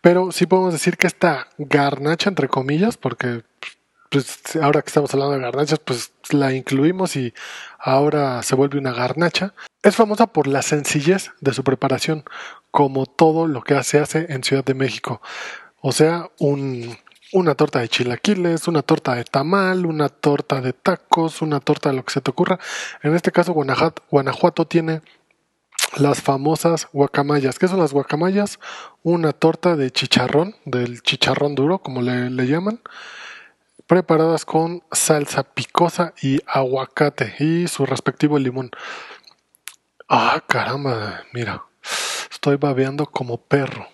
Pero 0.00 0.32
sí 0.32 0.46
podemos 0.46 0.72
decir 0.72 0.96
que 0.96 1.06
esta 1.06 1.48
garnacha, 1.58 2.28
entre 2.28 2.48
comillas, 2.48 2.96
porque 2.96 3.42
pues 4.16 4.56
ahora 4.62 4.80
que 4.80 4.88
estamos 4.88 5.12
hablando 5.12 5.34
de 5.34 5.42
garnachas, 5.42 5.78
pues 5.78 6.10
la 6.30 6.54
incluimos 6.54 7.16
y 7.16 7.34
ahora 7.78 8.42
se 8.42 8.54
vuelve 8.54 8.78
una 8.78 8.94
garnacha. 8.94 9.52
Es 9.82 9.94
famosa 9.94 10.26
por 10.26 10.46
la 10.46 10.62
sencillez 10.62 11.32
de 11.42 11.52
su 11.52 11.62
preparación, 11.62 12.24
como 12.70 13.04
todo 13.04 13.46
lo 13.46 13.60
que 13.60 13.82
se 13.84 13.98
hace 13.98 14.24
en 14.30 14.42
Ciudad 14.42 14.64
de 14.64 14.72
México. 14.72 15.20
O 15.82 15.92
sea, 15.92 16.30
un, 16.38 16.96
una 17.34 17.54
torta 17.56 17.80
de 17.80 17.90
chilaquiles, 17.90 18.68
una 18.68 18.80
torta 18.80 19.14
de 19.14 19.24
tamal, 19.24 19.84
una 19.84 20.08
torta 20.08 20.62
de 20.62 20.72
tacos, 20.72 21.42
una 21.42 21.60
torta 21.60 21.90
de 21.90 21.96
lo 21.96 22.02
que 22.02 22.14
se 22.14 22.22
te 22.22 22.30
ocurra. 22.30 22.58
En 23.02 23.14
este 23.14 23.32
caso, 23.32 23.52
Guanajuato, 23.52 24.66
tiene 24.66 25.02
las 25.98 26.22
famosas 26.22 26.88
guacamayas. 26.90 27.58
¿Qué 27.58 27.68
son 27.68 27.80
las 27.80 27.92
guacamayas? 27.92 28.60
Una 29.02 29.34
torta 29.34 29.76
de 29.76 29.90
chicharrón, 29.90 30.56
del 30.64 31.02
chicharrón 31.02 31.54
duro, 31.54 31.80
como 31.80 32.00
le 32.00 32.46
llaman 32.46 32.80
preparadas 33.86 34.44
con 34.44 34.82
salsa 34.92 35.42
picosa 35.44 36.12
y 36.20 36.40
aguacate 36.46 37.34
y 37.38 37.68
su 37.68 37.86
respectivo 37.86 38.38
limón. 38.38 38.70
Ah, 40.08 40.42
caramba, 40.46 41.24
mira, 41.32 41.64
estoy 42.30 42.56
babeando 42.56 43.06
como 43.06 43.38
perro. 43.38 43.88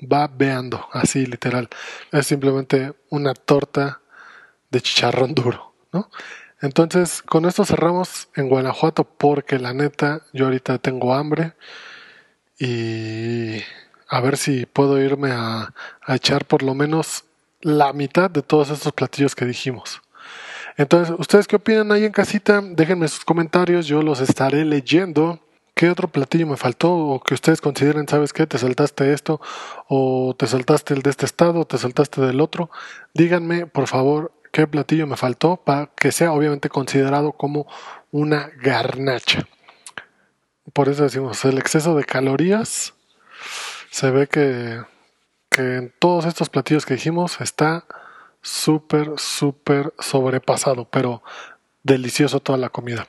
Babeando, 0.00 0.88
así 0.92 1.24
literal. 1.24 1.68
Es 2.12 2.26
simplemente 2.26 2.92
una 3.08 3.32
torta 3.32 4.02
de 4.70 4.80
chicharrón 4.82 5.34
duro, 5.34 5.74
¿no? 5.92 6.10
Entonces, 6.60 7.22
con 7.22 7.44
esto 7.46 7.64
cerramos 7.64 8.28
en 8.34 8.48
Guanajuato 8.48 9.04
porque 9.04 9.58
la 9.58 9.72
neta, 9.72 10.22
yo 10.32 10.46
ahorita 10.46 10.78
tengo 10.78 11.14
hambre 11.14 11.54
y 12.58 13.62
a 14.08 14.20
ver 14.20 14.36
si 14.36 14.66
puedo 14.66 15.00
irme 15.00 15.32
a, 15.32 15.74
a 16.02 16.14
echar 16.14 16.46
por 16.46 16.62
lo 16.62 16.74
menos 16.74 17.25
la 17.60 17.92
mitad 17.92 18.30
de 18.30 18.42
todos 18.42 18.70
estos 18.70 18.92
platillos 18.92 19.34
que 19.34 19.44
dijimos. 19.44 20.02
Entonces, 20.76 21.14
¿ustedes 21.18 21.46
qué 21.46 21.56
opinan 21.56 21.90
ahí 21.92 22.04
en 22.04 22.12
casita? 22.12 22.60
Déjenme 22.62 23.08
sus 23.08 23.24
comentarios, 23.24 23.86
yo 23.86 24.02
los 24.02 24.20
estaré 24.20 24.64
leyendo. 24.64 25.40
¿Qué 25.74 25.90
otro 25.90 26.08
platillo 26.08 26.46
me 26.46 26.56
faltó? 26.56 26.94
O 26.94 27.20
que 27.20 27.34
ustedes 27.34 27.60
consideren, 27.60 28.08
¿sabes 28.08 28.32
qué? 28.32 28.46
Te 28.46 28.58
saltaste 28.58 29.12
esto, 29.12 29.40
o 29.88 30.34
te 30.38 30.46
saltaste 30.46 30.94
el 30.94 31.02
de 31.02 31.10
este 31.10 31.26
estado, 31.26 31.60
o 31.60 31.66
te 31.66 31.78
saltaste 31.78 32.20
del 32.20 32.40
otro. 32.40 32.70
Díganme, 33.14 33.66
por 33.66 33.86
favor, 33.86 34.32
qué 34.52 34.66
platillo 34.66 35.06
me 35.06 35.16
faltó 35.16 35.56
para 35.56 35.90
que 35.96 36.12
sea 36.12 36.32
obviamente 36.32 36.68
considerado 36.68 37.32
como 37.32 37.66
una 38.10 38.50
garnacha. 38.62 39.46
Por 40.72 40.88
eso 40.88 41.04
decimos, 41.04 41.44
el 41.44 41.58
exceso 41.58 41.94
de 41.94 42.04
calorías 42.04 42.94
se 43.90 44.10
ve 44.10 44.26
que 44.26 44.82
en 45.58 45.92
todos 45.98 46.24
estos 46.26 46.48
platillos 46.48 46.86
que 46.86 46.94
dijimos 46.94 47.40
está 47.40 47.84
súper, 48.42 49.12
súper 49.16 49.92
sobrepasado, 49.98 50.88
pero 50.88 51.22
delicioso 51.82 52.40
toda 52.40 52.58
la 52.58 52.68
comida. 52.68 53.06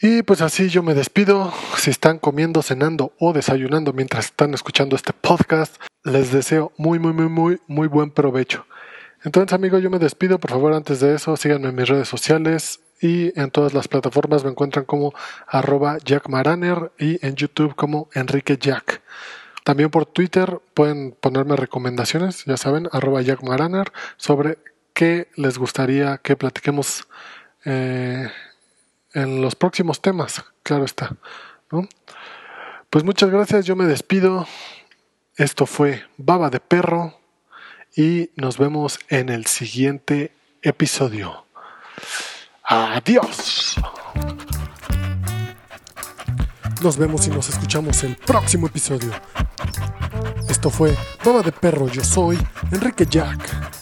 Y 0.00 0.22
pues 0.22 0.42
así 0.42 0.68
yo 0.68 0.82
me 0.82 0.94
despido. 0.94 1.52
Si 1.78 1.90
están 1.90 2.18
comiendo, 2.18 2.62
cenando 2.62 3.12
o 3.18 3.32
desayunando 3.32 3.92
mientras 3.92 4.26
están 4.26 4.52
escuchando 4.52 4.94
este 4.94 5.12
podcast, 5.14 5.80
les 6.04 6.32
deseo 6.32 6.72
muy, 6.76 6.98
muy, 6.98 7.14
muy, 7.14 7.28
muy, 7.28 7.60
muy 7.66 7.88
buen 7.88 8.10
provecho. 8.10 8.66
Entonces 9.24 9.54
amigos, 9.54 9.82
yo 9.82 9.90
me 9.90 9.98
despido. 9.98 10.38
Por 10.38 10.50
favor, 10.50 10.74
antes 10.74 11.00
de 11.00 11.14
eso, 11.14 11.36
síganme 11.36 11.68
en 11.68 11.74
mis 11.74 11.88
redes 11.88 12.08
sociales 12.08 12.80
y 13.00 13.38
en 13.40 13.50
todas 13.50 13.72
las 13.72 13.88
plataformas 13.88 14.44
me 14.44 14.50
encuentran 14.50 14.84
como 14.84 15.14
arroba 15.46 15.98
Jack 16.04 16.28
y 16.98 17.26
en 17.26 17.34
YouTube 17.34 17.74
como 17.74 18.08
Enrique 18.14 18.58
Jack. 18.58 19.02
También 19.66 19.90
por 19.90 20.06
Twitter 20.06 20.60
pueden 20.74 21.10
ponerme 21.10 21.56
recomendaciones, 21.56 22.44
ya 22.44 22.56
saben, 22.56 22.88
arroba 22.92 23.20
Jack 23.20 23.42
Maraner, 23.42 23.92
sobre 24.16 24.58
qué 24.94 25.26
les 25.34 25.58
gustaría 25.58 26.18
que 26.18 26.36
platiquemos 26.36 27.08
eh, 27.64 28.30
en 29.12 29.40
los 29.42 29.56
próximos 29.56 30.00
temas, 30.00 30.44
claro 30.62 30.84
está. 30.84 31.16
Pues 32.90 33.02
muchas 33.02 33.28
gracias, 33.28 33.64
yo 33.66 33.74
me 33.74 33.86
despido. 33.86 34.46
Esto 35.34 35.66
fue 35.66 36.04
Baba 36.16 36.48
de 36.48 36.60
Perro 36.60 37.18
y 37.96 38.30
nos 38.36 38.58
vemos 38.58 39.00
en 39.08 39.30
el 39.30 39.46
siguiente 39.46 40.30
episodio. 40.62 41.44
Adiós. 42.62 43.74
Nos 46.82 46.96
vemos 46.98 47.26
y 47.26 47.30
nos 47.30 47.48
escuchamos 47.48 48.04
el 48.04 48.16
próximo 48.16 48.66
episodio. 48.66 49.10
Esto 50.48 50.70
fue 50.70 50.94
Baba 51.24 51.42
de 51.42 51.52
Perro, 51.52 51.88
yo 51.88 52.04
soy 52.04 52.38
Enrique 52.70 53.06
Jack. 53.06 53.75